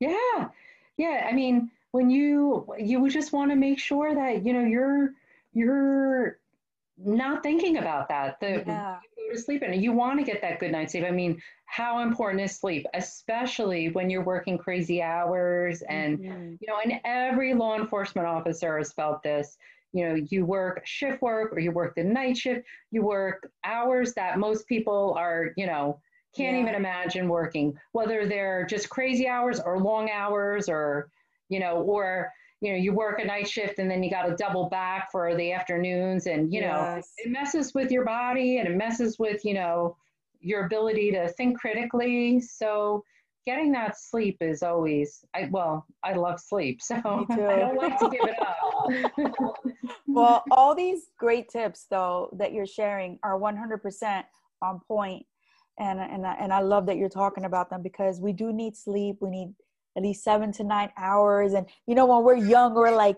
Yeah. 0.00 0.50
Yeah. 0.96 1.26
I 1.28 1.32
mean, 1.32 1.72
when 1.90 2.08
you, 2.08 2.72
you 2.78 3.10
just 3.10 3.32
want 3.32 3.50
to 3.50 3.56
make 3.56 3.80
sure 3.80 4.14
that, 4.14 4.46
you 4.46 4.52
know, 4.52 4.64
you're, 4.64 5.10
you're 5.52 6.38
not 7.04 7.42
thinking 7.42 7.78
about 7.78 8.08
that. 8.08 8.40
The, 8.40 8.64
yeah. 8.66 8.96
You 9.16 9.28
go 9.28 9.34
to 9.36 9.40
sleep 9.40 9.62
and 9.62 9.82
you 9.82 9.92
want 9.92 10.18
to 10.18 10.24
get 10.24 10.40
that 10.42 10.58
good 10.58 10.72
night's 10.72 10.92
sleep. 10.92 11.04
I 11.04 11.10
mean, 11.10 11.40
how 11.66 12.00
important 12.00 12.42
is 12.42 12.56
sleep, 12.56 12.86
especially 12.94 13.90
when 13.90 14.10
you're 14.10 14.24
working 14.24 14.58
crazy 14.58 15.02
hours 15.02 15.82
and, 15.82 16.18
mm-hmm. 16.18 16.54
you 16.60 16.66
know, 16.66 16.78
and 16.82 17.00
every 17.04 17.54
law 17.54 17.76
enforcement 17.76 18.26
officer 18.26 18.78
has 18.78 18.92
felt 18.92 19.22
this. 19.22 19.56
You 19.92 20.08
know, 20.08 20.14
you 20.28 20.44
work 20.44 20.82
shift 20.84 21.22
work 21.22 21.52
or 21.52 21.60
you 21.60 21.72
work 21.72 21.94
the 21.94 22.04
night 22.04 22.36
shift, 22.36 22.66
you 22.90 23.02
work 23.02 23.50
hours 23.64 24.12
that 24.14 24.38
most 24.38 24.66
people 24.66 25.14
are, 25.16 25.52
you 25.56 25.66
know, 25.66 26.00
can't 26.36 26.56
yeah. 26.56 26.62
even 26.62 26.74
imagine 26.74 27.28
working, 27.28 27.74
whether 27.92 28.26
they're 28.26 28.66
just 28.66 28.90
crazy 28.90 29.26
hours 29.26 29.60
or 29.60 29.78
long 29.78 30.10
hours 30.10 30.68
or, 30.68 31.10
you 31.48 31.58
know, 31.58 31.82
or, 31.82 32.30
you 32.60 32.72
know, 32.72 32.78
you 32.78 32.92
work 32.92 33.20
a 33.20 33.24
night 33.24 33.48
shift 33.48 33.78
and 33.78 33.90
then 33.90 34.02
you 34.02 34.10
got 34.10 34.22
to 34.22 34.34
double 34.34 34.68
back 34.68 35.10
for 35.12 35.34
the 35.36 35.52
afternoons 35.52 36.26
and, 36.26 36.52
you 36.52 36.60
know, 36.60 36.94
yes. 36.96 37.12
it 37.18 37.30
messes 37.30 37.72
with 37.74 37.90
your 37.90 38.04
body 38.04 38.58
and 38.58 38.68
it 38.68 38.76
messes 38.76 39.18
with, 39.18 39.44
you 39.44 39.54
know, 39.54 39.96
your 40.40 40.66
ability 40.66 41.12
to 41.12 41.28
think 41.30 41.58
critically. 41.58 42.40
So, 42.40 43.04
getting 43.46 43.72
that 43.72 43.98
sleep 43.98 44.36
is 44.42 44.62
always 44.62 45.24
I 45.34 45.48
well, 45.50 45.86
I 46.04 46.12
love 46.12 46.38
sleep, 46.38 46.82
so 46.82 46.96
I 46.96 47.36
don't 47.36 47.76
like 47.76 47.98
to 47.98 48.10
give 48.10 48.28
it 48.28 48.36
up. 48.42 49.56
well, 50.06 50.44
all 50.50 50.74
these 50.74 51.06
great 51.18 51.48
tips 51.48 51.86
though 51.88 52.28
that 52.36 52.52
you're 52.52 52.66
sharing 52.66 53.18
are 53.22 53.38
100% 53.38 54.24
on 54.60 54.80
point 54.86 55.24
and 55.78 56.00
and 56.00 56.26
and 56.26 56.52
I 56.52 56.60
love 56.60 56.86
that 56.86 56.96
you're 56.96 57.08
talking 57.08 57.44
about 57.44 57.70
them 57.70 57.82
because 57.82 58.20
we 58.20 58.32
do 58.32 58.52
need 58.52 58.76
sleep. 58.76 59.18
We 59.20 59.30
need 59.30 59.54
at 59.96 60.02
least 60.02 60.24
seven 60.24 60.52
to 60.52 60.64
nine 60.64 60.90
hours. 60.96 61.54
And 61.54 61.66
you 61.86 61.94
know, 61.94 62.06
when 62.06 62.24
we're 62.24 62.44
young, 62.44 62.74
we're 62.74 62.94
like, 62.94 63.16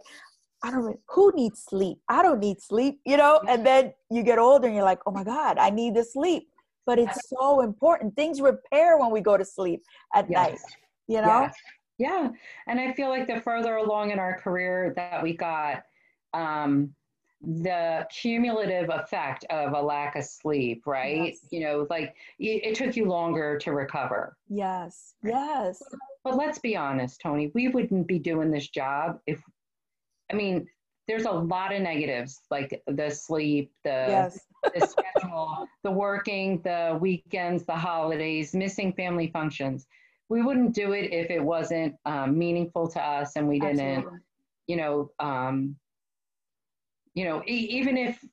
I 0.63 0.71
don't. 0.71 0.99
Who 1.09 1.33
needs 1.35 1.65
sleep? 1.69 1.99
I 2.09 2.23
don't 2.23 2.41
need 2.41 2.61
sleep. 2.61 3.01
You 3.05 3.17
know. 3.17 3.41
And 3.49 3.65
then 3.65 3.93
you 4.11 4.23
get 4.23 4.39
older, 4.39 4.67
and 4.67 4.75
you're 4.75 4.85
like, 4.85 5.01
oh 5.07 5.11
my 5.11 5.25
god, 5.25 5.59
I 5.59 5.71
need 5.71 5.95
the 5.95 6.05
sleep. 6.05 6.49
But 6.87 6.99
it's 6.99 7.29
so 7.29 7.61
important. 7.61 8.17
Things 8.17 8.41
repair 8.41 8.99
when 8.99 9.11
we 9.11 9.21
go 9.21 9.37
to 9.37 9.45
sleep 9.45 9.83
at 10.15 10.27
yes. 10.31 10.49
night. 10.51 10.59
You 11.09 11.23
know. 11.23 11.43
Yes. 11.43 11.55
Yeah, 11.99 12.31
and 12.67 12.81
I 12.81 12.95
feel 12.95 13.11
like 13.11 13.27
the 13.27 13.43
further 13.43 13.77
along 13.77 14.11
in 14.11 14.19
our 14.19 14.41
career 14.41 14.95
that 14.97 15.23
we 15.23 15.37
got, 15.37 15.83
um, 16.33 16.95
the 17.43 18.07
cumulative 18.11 18.91
effect 18.91 19.45
of 19.49 19.73
a 19.73 19.81
lack 19.81 20.15
of 20.17 20.25
sleep, 20.25 20.87
right? 20.87 21.29
Yes. 21.33 21.39
You 21.51 21.61
know, 21.61 21.87
like 21.89 22.15
it, 22.39 22.65
it, 22.65 22.75
took 22.75 22.97
you 22.97 23.07
longer 23.07 23.59
to 23.59 23.73
recover. 23.73 24.37
Yes, 24.49 25.15
yes. 25.23 25.83
But 26.23 26.37
let's 26.37 26.59
be 26.59 26.77
honest, 26.77 27.21
Tony, 27.21 27.51
we 27.55 27.69
wouldn't 27.69 28.07
be 28.07 28.19
doing 28.19 28.51
this 28.51 28.69
job 28.69 29.21
if, 29.27 29.43
I 30.31 30.35
mean, 30.35 30.67
there's 31.09 31.25
a 31.25 31.31
lot 31.31 31.75
of 31.75 31.81
negatives 31.81 32.43
like 32.51 32.83
the 32.87 33.11
sleep, 33.11 33.73
the, 33.85 33.91
yes. 33.91 34.41
the 34.75 34.87
schedule, 34.87 35.67
the 35.83 35.91
working, 35.91 36.61
the 36.63 36.99
weekends, 37.01 37.65
the 37.65 37.75
holidays, 37.75 38.55
missing 38.55 38.93
family 38.93 39.29
functions. 39.29 39.87
We 40.29 40.43
wouldn't 40.43 40.75
do 40.75 40.93
it 40.93 41.11
if 41.11 41.31
it 41.31 41.43
wasn't 41.43 41.97
um, 42.05 42.39
meaningful 42.39 42.87
to 42.89 43.01
us 43.01 43.33
and 43.37 43.49
we 43.49 43.59
didn't, 43.59 43.81
Absolutely. 43.81 44.19
you 44.67 44.77
know, 44.77 45.11
um, 45.19 45.77
you 47.21 47.27
know, 47.27 47.43
e- 47.47 47.69
even 47.79 47.99
if 47.99 48.25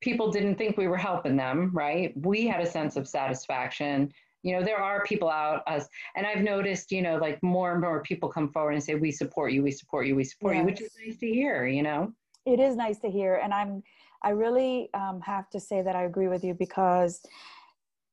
people 0.00 0.32
didn't 0.32 0.56
think 0.56 0.76
we 0.76 0.88
were 0.88 0.96
helping 0.96 1.36
them, 1.36 1.70
right? 1.72 2.12
We 2.16 2.44
had 2.48 2.60
a 2.60 2.66
sense 2.66 2.96
of 2.96 3.06
satisfaction. 3.06 4.12
You 4.42 4.56
know, 4.56 4.64
there 4.64 4.82
are 4.82 5.04
people 5.04 5.30
out 5.30 5.62
us, 5.68 5.86
and 6.16 6.26
I've 6.26 6.42
noticed, 6.42 6.90
you 6.90 7.02
know, 7.02 7.18
like 7.18 7.40
more 7.44 7.70
and 7.70 7.80
more 7.80 8.02
people 8.02 8.28
come 8.28 8.50
forward 8.50 8.72
and 8.72 8.82
say, 8.82 8.96
"We 8.96 9.12
support 9.12 9.52
you, 9.52 9.62
we 9.62 9.70
support 9.70 10.08
you, 10.08 10.16
we 10.16 10.24
support 10.24 10.56
yes. 10.56 10.60
you," 10.60 10.66
which 10.66 10.80
is 10.80 10.90
nice 11.06 11.18
to 11.18 11.28
hear. 11.28 11.68
You 11.68 11.84
know, 11.84 12.12
it 12.44 12.58
is 12.58 12.74
nice 12.74 12.98
to 12.98 13.08
hear, 13.08 13.36
and 13.36 13.54
I'm, 13.54 13.84
I 14.24 14.30
really 14.30 14.90
um, 14.92 15.20
have 15.20 15.48
to 15.50 15.60
say 15.60 15.82
that 15.82 15.94
I 15.94 16.02
agree 16.02 16.26
with 16.26 16.42
you 16.42 16.54
because, 16.54 17.20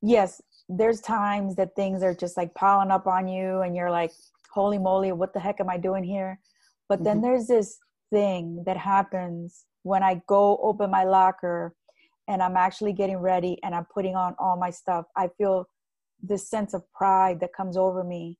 yes, 0.00 0.40
there's 0.68 1.00
times 1.00 1.56
that 1.56 1.74
things 1.74 2.04
are 2.04 2.14
just 2.14 2.36
like 2.36 2.54
piling 2.54 2.92
up 2.92 3.08
on 3.08 3.26
you, 3.26 3.62
and 3.62 3.74
you're 3.74 3.90
like, 3.90 4.12
"Holy 4.52 4.78
moly, 4.78 5.10
what 5.10 5.34
the 5.34 5.40
heck 5.40 5.60
am 5.60 5.68
I 5.68 5.76
doing 5.76 6.04
here?" 6.04 6.38
But 6.88 7.02
then 7.02 7.16
mm-hmm. 7.16 7.26
there's 7.26 7.48
this 7.48 7.78
thing 8.12 8.62
that 8.64 8.76
happens 8.76 9.64
when 9.84 10.02
I 10.02 10.20
go 10.26 10.58
open 10.62 10.90
my 10.90 11.04
locker 11.04 11.76
and 12.26 12.42
I'm 12.42 12.56
actually 12.56 12.92
getting 12.94 13.18
ready 13.18 13.58
and 13.62 13.74
I'm 13.74 13.86
putting 13.92 14.16
on 14.16 14.34
all 14.38 14.56
my 14.58 14.70
stuff, 14.70 15.04
I 15.14 15.28
feel 15.38 15.68
this 16.22 16.48
sense 16.48 16.74
of 16.74 16.82
pride 16.92 17.38
that 17.40 17.52
comes 17.54 17.76
over 17.76 18.02
me. 18.02 18.38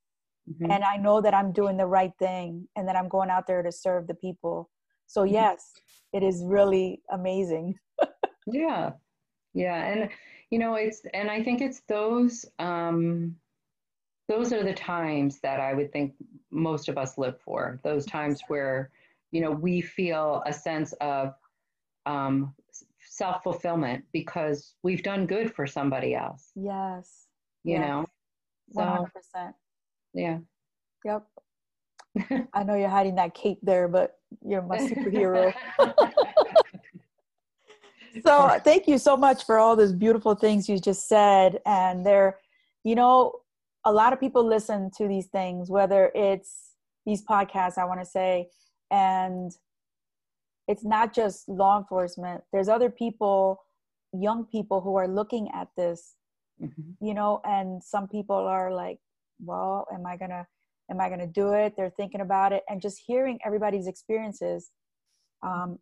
Mm-hmm. 0.51 0.71
And 0.71 0.83
I 0.83 0.97
know 0.97 1.21
that 1.21 1.35
I'm 1.35 1.53
doing 1.53 1.77
the 1.77 1.87
right 1.87 2.13
thing 2.19 2.67
and 2.77 2.89
that 2.89 2.97
I'm 2.97 3.09
going 3.09 3.31
out 3.31 3.47
there 3.47 3.63
to 3.63 3.71
serve 3.71 4.07
the 4.07 4.15
people. 4.15 4.71
So, 5.07 5.23
mm-hmm. 5.23 5.35
yes, 5.35 5.71
it 6.13 6.23
is 6.23 6.43
really 6.45 7.03
amazing. 7.13 7.79
yeah. 8.47 8.93
Yeah. 9.53 9.85
And, 9.85 10.09
you 10.51 10.59
know, 10.59 10.75
it's, 10.75 11.03
and 11.13 11.31
I 11.31 11.43
think 11.43 11.61
it's 11.61 11.83
those, 11.89 12.47
um, 12.59 13.37
those 14.29 14.51
are 14.55 14.65
the 14.65 14.73
times 14.73 15.41
that 15.43 15.61
I 15.61 15.75
would 15.75 15.93
think 15.93 16.15
most 16.51 16.89
of 16.89 16.97
us 16.97 17.19
live 17.19 17.39
for. 17.45 17.81
Those 17.85 18.07
times 18.07 18.41
where, 18.49 18.91
you 19.33 19.41
know, 19.41 19.51
we 19.51 19.81
feel 19.81 20.43
a 20.47 20.53
sense 20.53 20.93
of 21.01 21.35
um, 22.07 22.55
self 23.09 23.43
fulfillment 23.43 24.05
because 24.13 24.75
we've 24.83 25.03
done 25.03 25.27
good 25.27 25.55
for 25.55 25.67
somebody 25.67 26.15
else. 26.15 26.51
Yes. 26.55 27.27
You 27.65 27.79
yes. 27.79 27.87
know? 27.87 28.07
One 28.69 29.07
percent. 29.07 29.55
Yeah. 30.13 30.39
Yep. 31.05 31.27
I 32.53 32.63
know 32.63 32.75
you're 32.75 32.89
hiding 32.89 33.17
that 33.17 33.35
cape 33.35 33.59
there, 33.63 33.89
but 33.89 34.19
you're 34.45 34.63
my 34.63 34.79
superhero. 34.89 35.53
so 38.25 38.61
thank 38.65 38.87
you 38.87 38.99
so 38.99 39.17
much 39.17 39.45
for 39.45 39.59
all 39.59 39.77
those 39.77 39.93
beautiful 39.93 40.35
things 40.35 40.69
you 40.69 40.79
just 40.79 41.09
said. 41.09 41.61
And 41.67 42.07
there, 42.07 42.39
you 42.85 42.95
know, 42.95 43.33
a 43.85 43.93
lot 43.93 44.13
of 44.13 44.21
people 44.21 44.47
listen 44.47 44.91
to 44.97 45.09
these 45.09 45.27
things, 45.27 45.71
whether 45.71 46.11
it's 46.15 46.73
these 47.05 47.23
podcasts, 47.23 47.79
I 47.79 47.85
want 47.85 48.01
to 48.01 48.07
say, 48.07 48.49
and 48.91 49.53
it's 50.69 50.85
not 50.85 51.15
just 51.15 51.49
law 51.49 51.79
enforcement. 51.79 52.43
There's 52.53 52.69
other 52.69 52.91
people 52.91 53.61
young 54.13 54.45
people 54.47 54.81
who 54.81 54.97
are 54.97 55.09
looking 55.09 55.49
at 55.53 55.67
this 55.77 56.15
mm-hmm. 56.63 57.05
you 57.05 57.13
know 57.13 57.41
and 57.43 57.83
some 57.83 58.07
people 58.07 58.37
are 58.37 58.73
like 58.73 58.97
well 59.41 59.89
am 59.93 60.07
i 60.07 60.17
gonna 60.17 60.47
am 60.89 61.01
i 61.01 61.09
gonna 61.09 61.27
do 61.27 61.53
it? 61.53 61.75
They're 61.77 61.93
thinking 61.97 62.21
about 62.21 62.53
it. 62.53 62.63
And 62.69 62.81
just 62.81 63.03
hearing 63.05 63.41
everybody's 63.45 63.89
experiences 63.89 64.71
um, 65.43 65.79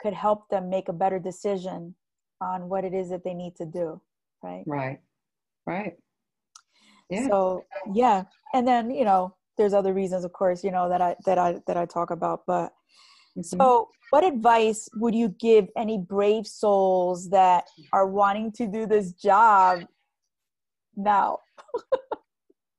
could 0.00 0.14
help 0.14 0.48
them 0.48 0.70
make 0.70 0.88
a 0.88 0.94
better 0.94 1.18
decision 1.18 1.94
on 2.40 2.70
what 2.70 2.84
it 2.84 2.94
is 2.94 3.10
that 3.10 3.22
they 3.22 3.34
need 3.34 3.54
to 3.56 3.66
do 3.66 4.00
right? 4.42 4.64
Right. 4.66 4.98
Right. 5.66 5.94
Yeah. 7.10 7.28
so 7.28 7.64
yeah. 7.94 8.24
And 8.54 8.66
then 8.66 8.90
you 8.90 9.04
know 9.04 9.34
there's 9.58 9.74
other 9.74 9.92
reasons 9.92 10.24
of 10.24 10.32
course 10.32 10.64
you 10.64 10.70
know 10.70 10.88
that 10.88 11.00
i 11.00 11.14
that 11.26 11.38
i 11.38 11.60
that 11.66 11.76
i 11.76 11.84
talk 11.84 12.10
about 12.10 12.42
but 12.46 12.72
mm-hmm. 13.36 13.42
so 13.42 13.88
what 14.10 14.24
advice 14.24 14.88
would 14.96 15.14
you 15.14 15.28
give 15.38 15.68
any 15.76 15.98
brave 15.98 16.46
souls 16.46 17.28
that 17.28 17.64
are 17.92 18.06
wanting 18.06 18.50
to 18.52 18.66
do 18.66 18.86
this 18.86 19.12
job 19.12 19.82
now? 20.96 21.38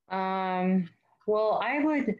Um 0.09 0.89
well 1.27 1.61
i 1.63 1.77
would 1.77 2.15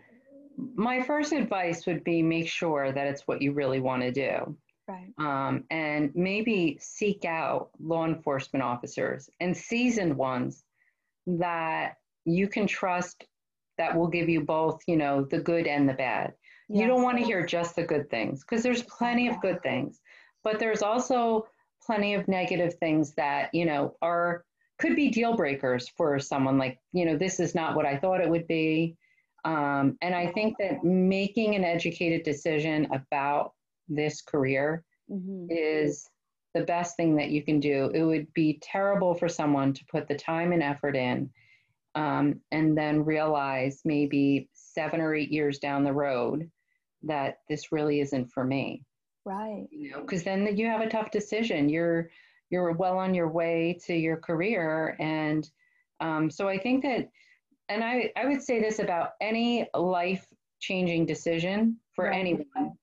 my 0.76 1.02
first 1.02 1.32
advice 1.32 1.86
would 1.86 2.04
be 2.04 2.22
make 2.22 2.48
sure 2.48 2.92
that 2.92 3.08
it's 3.08 3.28
what 3.28 3.42
you 3.42 3.54
really 3.54 3.80
want 3.80 4.02
to 4.02 4.12
do. 4.12 4.56
Right. 4.88 5.14
Um, 5.18 5.64
and 5.70 6.12
maybe 6.16 6.78
seek 6.82 7.26
out 7.26 7.70
law 7.80 8.06
enforcement 8.06 8.64
officers 8.64 9.30
and 9.40 9.56
seasoned 9.56 10.16
ones 10.16 10.64
that 11.28 11.98
you 12.26 12.48
can 12.48 12.66
trust 12.66 13.24
that 13.80 13.98
will 13.98 14.08
give 14.08 14.30
you 14.30 14.42
both, 14.42 14.82
you 14.86 14.96
know, 14.96 15.24
the 15.24 15.40
good 15.40 15.66
and 15.66 15.90
the 15.90 15.94
bad. 15.94 16.34
You 16.72 16.86
don't 16.86 17.02
want 17.02 17.18
to 17.18 17.24
hear 17.24 17.44
just 17.44 17.76
the 17.76 17.84
good 17.84 18.12
things 18.12 18.44
because 18.44 18.62
there's 18.62 18.84
plenty 18.84 19.28
of 19.28 19.42
good 19.42 19.64
things, 19.64 20.00
but 20.44 20.60
there's 20.60 20.84
also 20.84 21.48
plenty 21.90 22.14
of 22.14 22.28
negative 22.28 22.76
things 22.76 23.14
that 23.16 23.50
you 23.54 23.66
know 23.66 23.96
are 24.02 24.46
could 24.78 24.96
be 24.96 25.10
deal 25.10 25.36
breakers 25.36 25.90
for 25.98 26.20
someone 26.20 26.58
like 26.58 26.78
you 26.94 27.06
know 27.06 27.18
this 27.18 27.40
is 27.40 27.56
not 27.56 27.76
what 27.76 27.86
i 27.86 27.98
thought 27.98 28.22
it 28.22 28.30
would 28.30 28.48
be 28.48 28.96
um, 29.46 29.98
and 30.02 30.14
i 30.14 30.28
think 30.28 30.56
that 30.60 30.84
making 30.84 31.56
an 31.56 31.64
educated 31.64 32.24
decision 32.24 32.88
about 32.94 33.54
this 33.88 34.22
career 34.22 34.84
mm-hmm. 35.12 35.48
is 35.50 36.08
the 36.54 36.62
best 36.62 36.96
thing 36.96 37.16
that 37.16 37.32
you 37.32 37.42
can 37.42 37.60
do 37.60 37.90
it 37.94 38.04
would 38.04 38.32
be 38.34 38.60
terrible 38.62 39.14
for 39.14 39.28
someone 39.28 39.74
to 39.74 39.86
put 39.86 40.08
the 40.08 40.16
time 40.16 40.52
and 40.52 40.62
effort 40.62 40.96
in 40.96 41.30
um, 41.96 42.40
and 42.52 42.78
then 42.78 43.06
realize 43.06 43.82
maybe 43.86 44.50
seven 44.54 45.02
or 45.02 45.16
eight 45.16 45.32
years 45.32 45.60
down 45.60 45.84
the 45.84 45.94
road 45.94 46.50
that 47.04 47.40
this 47.48 47.72
really 47.72 48.00
isn't 48.02 48.32
for 48.32 48.44
me. 48.44 48.84
Right. 49.26 49.68
You 49.72 49.92
know 49.92 50.02
because 50.02 50.24
then 50.24 50.58
you 50.58 50.68
have 50.68 50.82
a 50.82 50.90
tough 50.90 51.12
decision. 51.12 51.70
You're 51.70 52.10
you're 52.50 52.72
well 52.72 52.98
on 52.98 53.14
your 53.14 53.30
way 53.30 53.80
to 53.86 53.94
your 53.94 54.18
career. 54.18 54.96
And 55.00 55.48
um, 56.02 56.30
so 56.30 56.48
i 56.48 56.58
think 56.58 56.84
that 56.84 57.10
and 57.68 57.84
I, 57.84 58.12
I 58.18 58.26
would 58.26 58.42
say 58.42 58.60
this 58.60 58.80
about 58.80 59.12
any 59.22 59.68
life 59.76 60.26
changing 60.60 61.06
decision 61.06 61.78
for 61.94 62.06
right. 62.06 62.20
anyone 62.20 62.74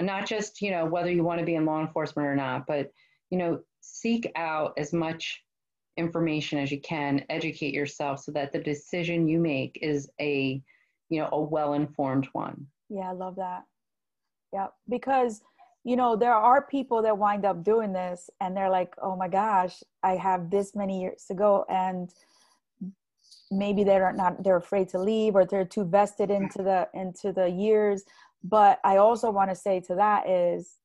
not 0.00 0.26
just 0.26 0.60
you 0.60 0.70
know 0.70 0.84
whether 0.86 1.10
you 1.10 1.24
want 1.24 1.40
to 1.40 1.46
be 1.46 1.54
in 1.54 1.64
law 1.64 1.80
enforcement 1.80 2.28
or 2.28 2.36
not 2.36 2.66
but 2.66 2.90
you 3.30 3.38
know 3.38 3.60
seek 3.80 4.30
out 4.36 4.74
as 4.76 4.92
much 4.92 5.42
information 5.96 6.58
as 6.58 6.70
you 6.70 6.80
can 6.80 7.24
educate 7.30 7.74
yourself 7.74 8.20
so 8.20 8.32
that 8.32 8.52
the 8.52 8.58
decision 8.58 9.28
you 9.28 9.38
make 9.38 9.78
is 9.82 10.10
a 10.20 10.60
you 11.08 11.20
know 11.20 11.28
a 11.32 11.40
well 11.40 11.74
informed 11.74 12.28
one. 12.32 12.66
Yeah 12.88 13.10
i 13.10 13.12
love 13.12 13.36
that. 13.36 13.64
Yeah 14.52 14.68
because 14.88 15.42
you 15.84 15.96
know 15.96 16.16
there 16.16 16.34
are 16.34 16.62
people 16.62 17.02
that 17.02 17.18
wind 17.18 17.44
up 17.44 17.62
doing 17.62 17.92
this 17.92 18.30
and 18.40 18.56
they're 18.56 18.70
like 18.70 18.94
oh 19.02 19.16
my 19.16 19.28
gosh 19.28 19.82
i 20.02 20.12
have 20.12 20.50
this 20.50 20.74
many 20.74 21.00
years 21.00 21.24
to 21.28 21.34
go 21.34 21.64
and 21.68 22.14
maybe 23.50 23.84
they're 23.84 24.12
not 24.12 24.42
they're 24.42 24.56
afraid 24.56 24.88
to 24.88 24.98
leave 24.98 25.34
or 25.34 25.44
they're 25.44 25.64
too 25.64 25.84
vested 25.84 26.30
into 26.30 26.58
the 26.58 26.88
into 26.94 27.32
the 27.32 27.48
years. 27.48 28.04
But 28.42 28.80
i 28.84 28.96
also 28.96 29.30
want 29.30 29.50
to 29.50 29.56
say 29.56 29.80
to 29.80 29.94
that 29.94 30.28
is 30.28 30.76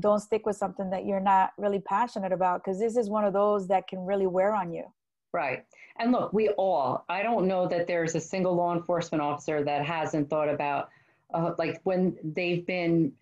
don't 0.00 0.20
stick 0.20 0.46
with 0.46 0.56
something 0.56 0.90
that 0.90 1.04
you're 1.04 1.20
not 1.20 1.52
really 1.58 1.80
passionate 1.80 2.32
about 2.32 2.62
because 2.62 2.78
this 2.78 2.96
is 2.96 3.10
one 3.10 3.24
of 3.24 3.32
those 3.32 3.66
that 3.68 3.86
can 3.86 4.00
really 4.04 4.26
wear 4.26 4.54
on 4.54 4.72
you 4.72 4.84
right 5.32 5.64
and 5.98 6.12
look 6.12 6.32
we 6.32 6.48
all 6.50 7.04
i 7.08 7.22
don't 7.22 7.46
know 7.46 7.66
that 7.66 7.86
there's 7.86 8.14
a 8.14 8.20
single 8.20 8.54
law 8.54 8.74
enforcement 8.74 9.20
officer 9.20 9.62
that 9.62 9.84
hasn't 9.84 10.28
thought 10.30 10.48
about 10.48 10.88
uh, 11.34 11.52
like 11.58 11.80
when 11.84 12.16
they've 12.22 12.66
been 12.66 13.12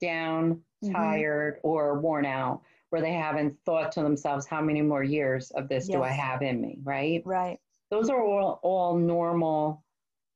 down, 0.00 0.60
mm-hmm. 0.84 0.92
tired, 0.92 1.58
or 1.62 1.98
worn 2.00 2.26
out, 2.26 2.60
where 2.90 3.00
they 3.00 3.12
haven't 3.12 3.56
thought 3.64 3.92
to 3.92 4.02
themselves, 4.02 4.46
how 4.46 4.60
many 4.60 4.82
more 4.82 5.02
years 5.02 5.50
of 5.52 5.68
this 5.68 5.88
yes. 5.88 5.96
do 5.96 6.02
I 6.02 6.10
have 6.10 6.42
in 6.42 6.60
me, 6.60 6.78
right? 6.82 7.22
Right. 7.24 7.58
Those 7.90 8.10
are 8.10 8.22
all, 8.22 8.60
all 8.62 8.96
normal, 8.96 9.82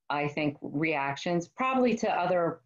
I 0.08 0.28
think, 0.28 0.56
reactions, 0.62 1.48
probably 1.48 1.96
to 1.96 2.10
other 2.10 2.60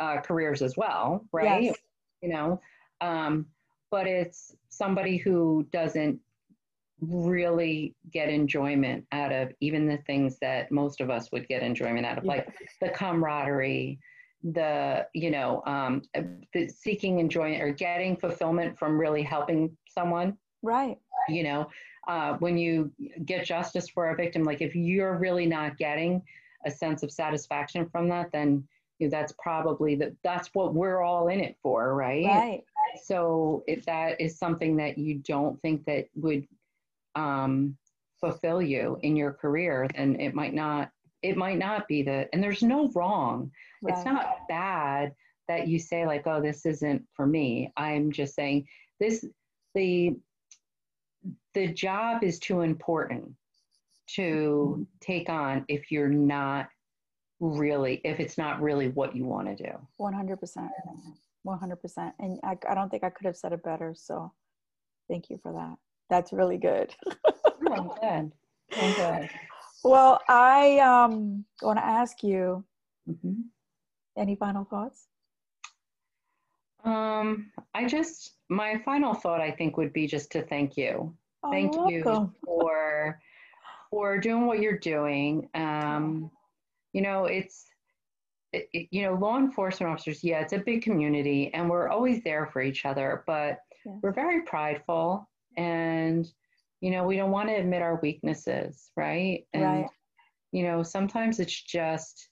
uh, 0.00 0.20
careers 0.20 0.62
as 0.62 0.76
well, 0.76 1.24
right? 1.32 1.62
Yes. 1.64 1.76
You 2.22 2.30
know, 2.30 2.60
um, 3.00 3.46
but 3.90 4.06
it's 4.06 4.54
somebody 4.68 5.16
who 5.16 5.66
doesn't 5.72 6.18
really 7.00 7.94
get 8.12 8.28
enjoyment 8.28 9.04
out 9.12 9.32
of 9.32 9.52
even 9.60 9.86
the 9.86 9.98
things 9.98 10.38
that 10.40 10.72
most 10.72 11.00
of 11.00 11.10
us 11.10 11.30
would 11.30 11.46
get 11.46 11.62
enjoyment 11.62 12.04
out 12.04 12.18
of, 12.18 12.24
yeah. 12.24 12.30
like 12.32 12.48
the 12.80 12.88
camaraderie, 12.88 13.98
the 14.42 15.06
you 15.14 15.30
know 15.30 15.62
um, 15.66 16.02
the 16.52 16.68
seeking 16.68 17.18
enjoyment 17.18 17.62
or 17.62 17.72
getting 17.72 18.16
fulfillment 18.16 18.78
from 18.78 18.98
really 18.98 19.22
helping 19.22 19.76
someone. 19.88 20.36
Right. 20.62 20.98
You 21.28 21.44
know 21.44 21.68
uh, 22.08 22.34
when 22.38 22.56
you 22.56 22.90
get 23.24 23.44
justice 23.44 23.88
for 23.88 24.10
a 24.10 24.16
victim 24.16 24.42
like 24.42 24.62
if 24.62 24.74
you're 24.74 25.18
really 25.18 25.46
not 25.46 25.76
getting 25.76 26.22
a 26.66 26.70
sense 26.70 27.02
of 27.02 27.12
satisfaction 27.12 27.88
from 27.88 28.08
that 28.08 28.32
then 28.32 28.66
you 28.98 29.06
know, 29.06 29.10
that's 29.10 29.32
probably 29.38 29.94
that 29.96 30.12
that's 30.22 30.48
what 30.54 30.74
we're 30.74 31.00
all 31.00 31.28
in 31.28 31.40
it 31.40 31.56
for 31.62 31.94
right 31.94 32.24
right 32.24 32.62
so 33.04 33.62
if 33.66 33.84
that 33.84 34.20
is 34.20 34.38
something 34.38 34.76
that 34.76 34.98
you 34.98 35.16
don't 35.16 35.60
think 35.62 35.84
that 35.84 36.06
would 36.14 36.46
um, 37.14 37.76
fulfill 38.20 38.60
you 38.60 38.98
in 39.02 39.16
your 39.16 39.32
career 39.32 39.88
then 39.94 40.18
it 40.20 40.34
might 40.34 40.54
not 40.54 40.90
it 41.22 41.36
might 41.36 41.58
not 41.58 41.86
be 41.88 42.02
the 42.02 42.28
and 42.32 42.42
there's 42.42 42.62
no 42.62 42.90
wrong 42.94 43.50
right. 43.82 43.94
it's 43.94 44.04
not 44.04 44.38
bad 44.48 45.12
that 45.48 45.68
you 45.68 45.78
say 45.78 46.06
like 46.06 46.26
oh 46.26 46.40
this 46.40 46.66
isn't 46.66 47.02
for 47.14 47.26
me 47.26 47.72
i'm 47.76 48.10
just 48.10 48.34
saying 48.34 48.66
this 49.00 49.24
the 49.74 50.16
the 51.54 51.68
job 51.68 52.22
is 52.22 52.38
too 52.38 52.60
important 52.60 53.32
to 54.06 54.74
mm-hmm. 54.74 54.82
take 55.00 55.28
on 55.28 55.64
if 55.68 55.90
you're 55.90 56.08
not 56.08 56.68
really 57.40 58.00
if 58.04 58.20
it's 58.20 58.36
not 58.36 58.60
really 58.60 58.88
what 58.88 59.14
you 59.14 59.24
want 59.24 59.46
to 59.46 59.54
do 59.54 59.70
100% 60.00 60.68
100% 61.46 62.12
and 62.18 62.40
I, 62.42 62.56
I 62.68 62.74
don't 62.74 62.90
think 62.90 63.04
i 63.04 63.10
could 63.10 63.26
have 63.26 63.36
said 63.36 63.52
it 63.52 63.62
better 63.62 63.94
so 63.96 64.32
thank 65.08 65.30
you 65.30 65.38
for 65.42 65.52
that 65.52 65.76
that's 66.10 66.32
really 66.32 66.56
good 66.56 66.94
oh, 67.68 67.96
good. 68.00 68.32
Oh, 68.76 68.94
good 68.96 69.30
well, 69.84 70.20
I 70.28 70.78
um, 70.80 71.44
want 71.62 71.78
to 71.78 71.84
ask 71.84 72.22
you 72.22 72.64
mm-hmm. 73.08 73.40
any 74.16 74.34
final 74.34 74.64
thoughts? 74.64 75.06
Um, 76.84 77.52
I 77.74 77.86
just, 77.86 78.34
my 78.48 78.80
final 78.84 79.14
thought, 79.14 79.40
I 79.40 79.50
think, 79.50 79.76
would 79.76 79.92
be 79.92 80.06
just 80.06 80.32
to 80.32 80.42
thank 80.42 80.76
you. 80.76 81.14
Oh, 81.44 81.50
thank 81.50 81.74
you 81.90 82.02
for 82.44 83.20
for 83.90 84.18
doing 84.18 84.46
what 84.46 84.60
you're 84.60 84.78
doing. 84.78 85.48
Um, 85.54 86.30
you 86.92 87.02
know, 87.02 87.26
it's 87.26 87.66
it, 88.52 88.88
you 88.90 89.02
know, 89.02 89.14
law 89.14 89.38
enforcement 89.38 89.92
officers. 89.92 90.24
Yeah, 90.24 90.40
it's 90.40 90.52
a 90.52 90.58
big 90.58 90.82
community, 90.82 91.52
and 91.52 91.68
we're 91.68 91.88
always 91.88 92.22
there 92.24 92.46
for 92.46 92.62
each 92.62 92.84
other. 92.84 93.24
But 93.26 93.58
we're 93.84 94.12
very 94.12 94.42
prideful, 94.42 95.28
and 95.56 96.28
you 96.80 96.90
know, 96.90 97.04
we 97.04 97.16
don't 97.16 97.30
want 97.30 97.48
to 97.48 97.54
admit 97.54 97.82
our 97.82 97.98
weaknesses, 98.00 98.90
right? 98.96 99.44
And, 99.52 99.62
right. 99.62 99.86
you 100.52 100.62
know, 100.62 100.82
sometimes 100.82 101.40
it's 101.40 101.60
just 101.60 102.28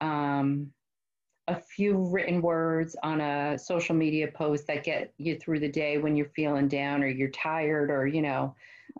um, 0.00 0.70
a 1.46 1.60
few 1.60 2.08
written 2.10 2.42
words 2.42 2.96
on 3.02 3.20
a 3.20 3.58
social 3.58 3.94
media 3.94 4.28
post 4.34 4.66
that 4.66 4.84
get 4.84 5.12
you 5.18 5.38
through 5.38 5.60
the 5.60 5.68
day 5.68 5.98
when 5.98 6.16
you're 6.16 6.30
feeling 6.34 6.68
down 6.68 7.02
or 7.02 7.08
you're 7.08 7.30
tired 7.30 7.90
or, 7.90 8.06
you 8.06 8.22
know, 8.22 8.54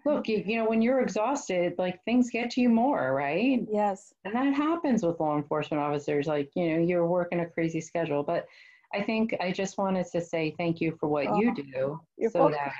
look, 0.05 0.29
you, 0.29 0.43
you 0.45 0.59
know, 0.59 0.69
when 0.69 0.83
you're 0.83 1.01
exhausted, 1.01 1.75
like 1.79 2.03
things 2.05 2.31
get 2.31 2.51
to 2.51 2.61
you 2.61 2.69
more, 2.69 3.15
right? 3.15 3.61
Yes. 3.71 4.13
And 4.25 4.35
that 4.35 4.55
happens 4.55 5.05
with 5.05 5.21
law 5.21 5.37
enforcement 5.37 5.83
officers. 5.83 6.27
Like, 6.27 6.51
you 6.55 6.71
know, 6.71 6.83
you're 6.83 7.07
working 7.07 7.41
a 7.41 7.47
crazy 7.47 7.81
schedule. 7.81 8.23
But 8.23 8.47
I 8.93 9.03
think 9.03 9.35
I 9.41 9.51
just 9.51 9.79
wanted 9.79 10.07
to 10.13 10.21
say 10.21 10.55
thank 10.59 10.81
you 10.81 10.97
for 11.01 11.09
what 11.09 11.27
oh, 11.29 11.41
you 11.41 11.55
do 11.55 12.01
so 12.31 12.49
that 12.51 12.73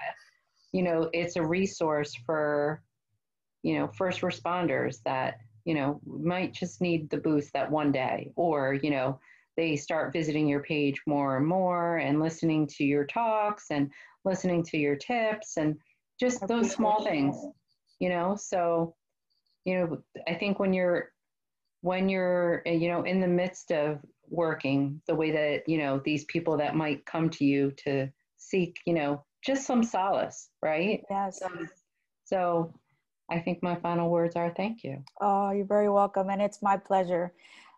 you 0.75 0.83
know, 0.83 1.09
it's 1.13 1.37
a 1.37 1.47
resource 1.47 2.17
for, 2.27 2.83
you 3.63 3.79
know, 3.79 3.87
first 3.97 4.23
responders 4.23 5.01
that, 5.05 5.39
you 5.65 5.73
know, 5.73 6.01
might 6.05 6.53
just 6.53 6.81
need 6.81 7.09
the 7.09 7.17
boost 7.17 7.53
that 7.53 7.71
one 7.71 7.93
day 7.93 8.33
or, 8.35 8.75
you 8.83 8.91
know, 8.91 9.21
they 9.57 9.77
start 9.77 10.13
visiting 10.13 10.49
your 10.49 10.65
page 10.65 11.01
more 11.07 11.37
and 11.37 11.47
more 11.47 11.99
and 11.99 12.21
listening 12.21 12.67
to 12.67 12.83
your 12.83 13.05
talks 13.05 13.71
and 13.71 13.89
listening 14.25 14.65
to 14.65 14.77
your 14.77 14.97
tips 14.97 15.59
and 15.59 15.77
just 16.21 16.47
those 16.47 16.73
small 16.73 17.05
things, 17.05 17.37
you 17.99 18.09
know. 18.09 18.37
So, 18.37 18.95
you 19.65 19.79
know, 19.79 19.99
I 20.29 20.35
think 20.35 20.59
when 20.59 20.73
you're 20.73 21.11
when 21.81 22.09
you're 22.09 22.63
you 22.65 22.89
know 22.89 23.03
in 23.03 23.21
the 23.21 23.29
midst 23.29 23.71
of 23.71 23.99
working 24.31 25.01
the 25.07 25.15
way 25.15 25.31
that 25.31 25.69
you 25.69 25.79
know 25.79 26.01
these 26.05 26.25
people 26.25 26.57
that 26.57 26.75
might 26.75 27.05
come 27.05 27.29
to 27.29 27.45
you 27.45 27.71
to 27.85 28.09
seek 28.37 28.77
you 28.87 28.95
know 28.95 29.25
just 29.45 29.67
some 29.67 29.83
solace, 29.83 30.49
right? 30.63 31.03
Yes. 31.11 31.41
So, 31.41 31.49
so 32.25 32.75
I 33.31 33.39
think 33.41 33.63
my 33.63 33.77
final 33.77 34.11
words 34.11 34.37
are 34.37 34.53
thank 34.57 34.83
you. 34.83 35.03
Oh, 35.21 35.51
you're 35.51 35.67
very 35.67 35.91
welcome. 35.91 36.31
And 36.31 36.41
it's 36.41 36.63
my 36.63 36.77
pleasure. 36.77 37.33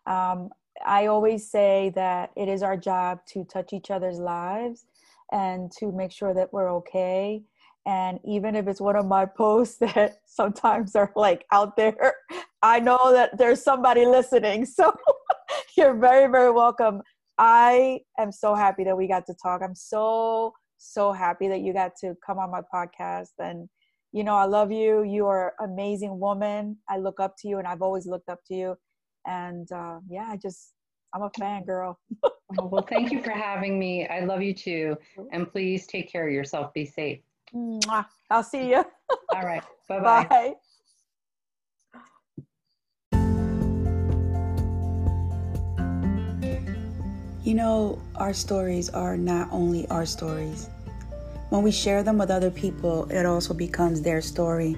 Um, 0.05 0.49
I 0.85 1.07
always 1.07 1.49
say 1.49 1.91
that 1.95 2.31
it 2.35 2.47
is 2.47 2.63
our 2.63 2.77
job 2.77 3.19
to 3.33 3.43
touch 3.43 3.73
each 3.73 3.91
other's 3.91 4.19
lives 4.19 4.85
and 5.31 5.71
to 5.79 5.91
make 5.91 6.11
sure 6.11 6.33
that 6.33 6.53
we're 6.53 6.71
okay. 6.75 7.43
And 7.87 8.19
even 8.23 8.55
if 8.55 8.67
it's 8.67 8.81
one 8.81 8.95
of 8.95 9.07
my 9.07 9.25
posts 9.25 9.77
that 9.79 10.19
sometimes 10.25 10.95
are 10.95 11.11
like 11.15 11.45
out 11.51 11.75
there, 11.75 12.13
I 12.61 12.79
know 12.79 13.11
that 13.13 13.37
there's 13.37 13.63
somebody 13.63 14.05
listening. 14.05 14.65
So 14.65 14.93
you're 15.77 15.95
very, 15.95 16.29
very 16.29 16.51
welcome. 16.51 17.01
I 17.39 18.01
am 18.19 18.31
so 18.31 18.53
happy 18.53 18.83
that 18.83 18.97
we 18.97 19.07
got 19.07 19.25
to 19.27 19.33
talk. 19.41 19.61
I'm 19.63 19.75
so 19.75 20.53
so 20.79 21.11
happy 21.11 21.47
that 21.47 21.61
you 21.61 21.73
got 21.73 21.95
to 22.01 22.15
come 22.23 22.37
on 22.37 22.51
my 22.51 22.61
podcast 22.61 23.31
and 23.39 23.67
you 24.11 24.23
know 24.23 24.35
i 24.35 24.45
love 24.45 24.71
you 24.71 25.01
you 25.01 25.25
are 25.25 25.55
an 25.57 25.71
amazing 25.71 26.19
woman 26.19 26.77
i 26.87 26.97
look 26.97 27.19
up 27.19 27.35
to 27.35 27.47
you 27.47 27.57
and 27.57 27.67
i've 27.67 27.81
always 27.81 28.05
looked 28.05 28.29
up 28.29 28.37
to 28.45 28.53
you 28.53 28.77
and 29.25 29.71
uh, 29.71 29.97
yeah 30.07 30.27
i 30.29 30.37
just 30.37 30.73
i'm 31.15 31.23
a 31.23 31.31
fan 31.31 31.63
girl 31.63 31.99
well, 32.71 32.81
thank 32.81 33.11
you 33.11 33.21
for 33.21 33.31
having 33.31 33.77
me. 33.77 34.07
I 34.07 34.21
love 34.21 34.41
you 34.41 34.53
too. 34.53 34.97
And 35.31 35.51
please 35.51 35.85
take 35.85 36.11
care 36.11 36.27
of 36.27 36.33
yourself. 36.33 36.73
Be 36.73 36.85
safe. 36.85 37.19
Mwah. 37.53 38.05
I'll 38.29 38.43
see 38.43 38.69
you. 38.69 38.83
All 39.35 39.43
right. 39.43 39.63
Bye-bye. 39.87 40.27
Bye. 40.29 40.55
You 47.43 47.53
know, 47.53 48.01
our 48.15 48.33
stories 48.33 48.89
are 48.89 49.15
not 49.15 49.47
only 49.51 49.87
our 49.87 50.05
stories. 50.05 50.69
When 51.49 51.63
we 51.63 51.71
share 51.71 52.03
them 52.03 52.17
with 52.17 52.29
other 52.29 52.51
people, 52.51 53.09
it 53.09 53.25
also 53.25 53.53
becomes 53.53 54.01
their 54.01 54.21
story. 54.21 54.75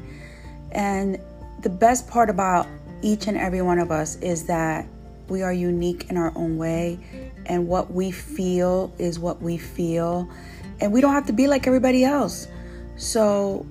And 0.72 1.20
the 1.63 1.70
best 1.70 2.07
part 2.07 2.30
about 2.30 2.67
each 3.01 3.26
and 3.26 3.36
every 3.38 3.63
one 3.63 3.80
of 3.80 3.91
us 3.91 4.17
is 4.17 4.45
that 4.45 4.86
we 5.30 5.41
are 5.41 5.53
unique 5.53 6.11
in 6.11 6.17
our 6.17 6.32
own 6.36 6.57
way, 6.57 6.99
and 7.47 7.67
what 7.67 7.91
we 7.91 8.11
feel 8.11 8.93
is 8.99 9.17
what 9.17 9.41
we 9.41 9.57
feel, 9.57 10.30
and 10.80 10.91
we 10.91 11.01
don't 11.01 11.13
have 11.13 11.26
to 11.26 11.34
be 11.34 11.47
like 11.47 11.65
everybody 11.65 12.03
else. 12.03 12.47
So, 12.99 13.65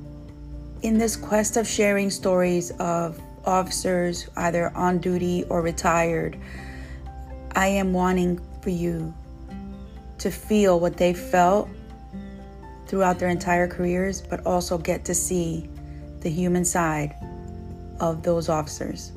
in 0.81 0.97
this 0.97 1.15
quest 1.15 1.59
of 1.59 1.69
sharing 1.69 2.09
stories 2.09 2.71
of 2.79 3.21
officers, 3.45 4.27
either 4.39 4.75
on 4.75 5.01
duty 5.01 5.45
or 5.51 5.61
retired, 5.61 6.39
I 7.53 7.67
am 7.67 7.93
wanting 7.93 8.41
for 8.63 8.71
you 8.71 9.13
to 10.17 10.31
feel 10.31 10.81
what 10.81 10.97
they 10.97 11.13
felt 11.13 11.69
throughout 12.87 13.19
their 13.19 13.29
entire 13.29 13.69
careers, 13.69 14.23
but 14.23 14.47
also 14.47 14.79
get 14.79 15.05
to 15.05 15.15
see 15.15 15.69
the 16.21 16.31
human 16.31 16.65
side 16.65 17.15
of 18.01 18.23
those 18.23 18.49
officers. 18.49 19.13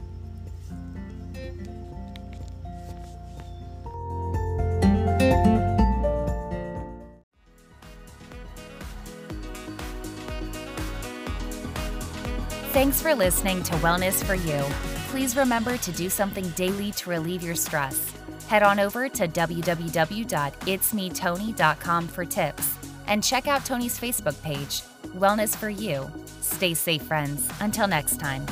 Thanks 12.92 13.04
for 13.04 13.16
listening 13.16 13.64
to 13.64 13.74
Wellness 13.76 14.22
for 14.22 14.36
You. 14.36 14.66
Please 15.12 15.38
remember 15.38 15.78
to 15.78 15.94
do 15.94 16.10
something 16.10 16.50
daily 16.50 16.92
to 16.92 17.10
relieve 17.10 17.42
your 17.42 17.56
stress. 17.56 18.12
Head 18.50 18.64
on 18.64 18.82
over 18.82 19.08
to 19.08 19.30
www.itsmetony.com 19.30 22.08
for 22.10 22.26
tips 22.26 22.76
and 23.08 23.24
check 23.24 23.48
out 23.48 23.64
Tony's 23.64 23.98
Facebook 23.98 24.44
page, 24.44 24.82
Wellness 25.16 25.56
for 25.56 25.70
You. 25.70 26.12
Stay 26.42 26.74
safe, 26.74 27.04
friends. 27.04 27.50
Until 27.62 27.88
next 27.88 28.20
time. 28.20 28.46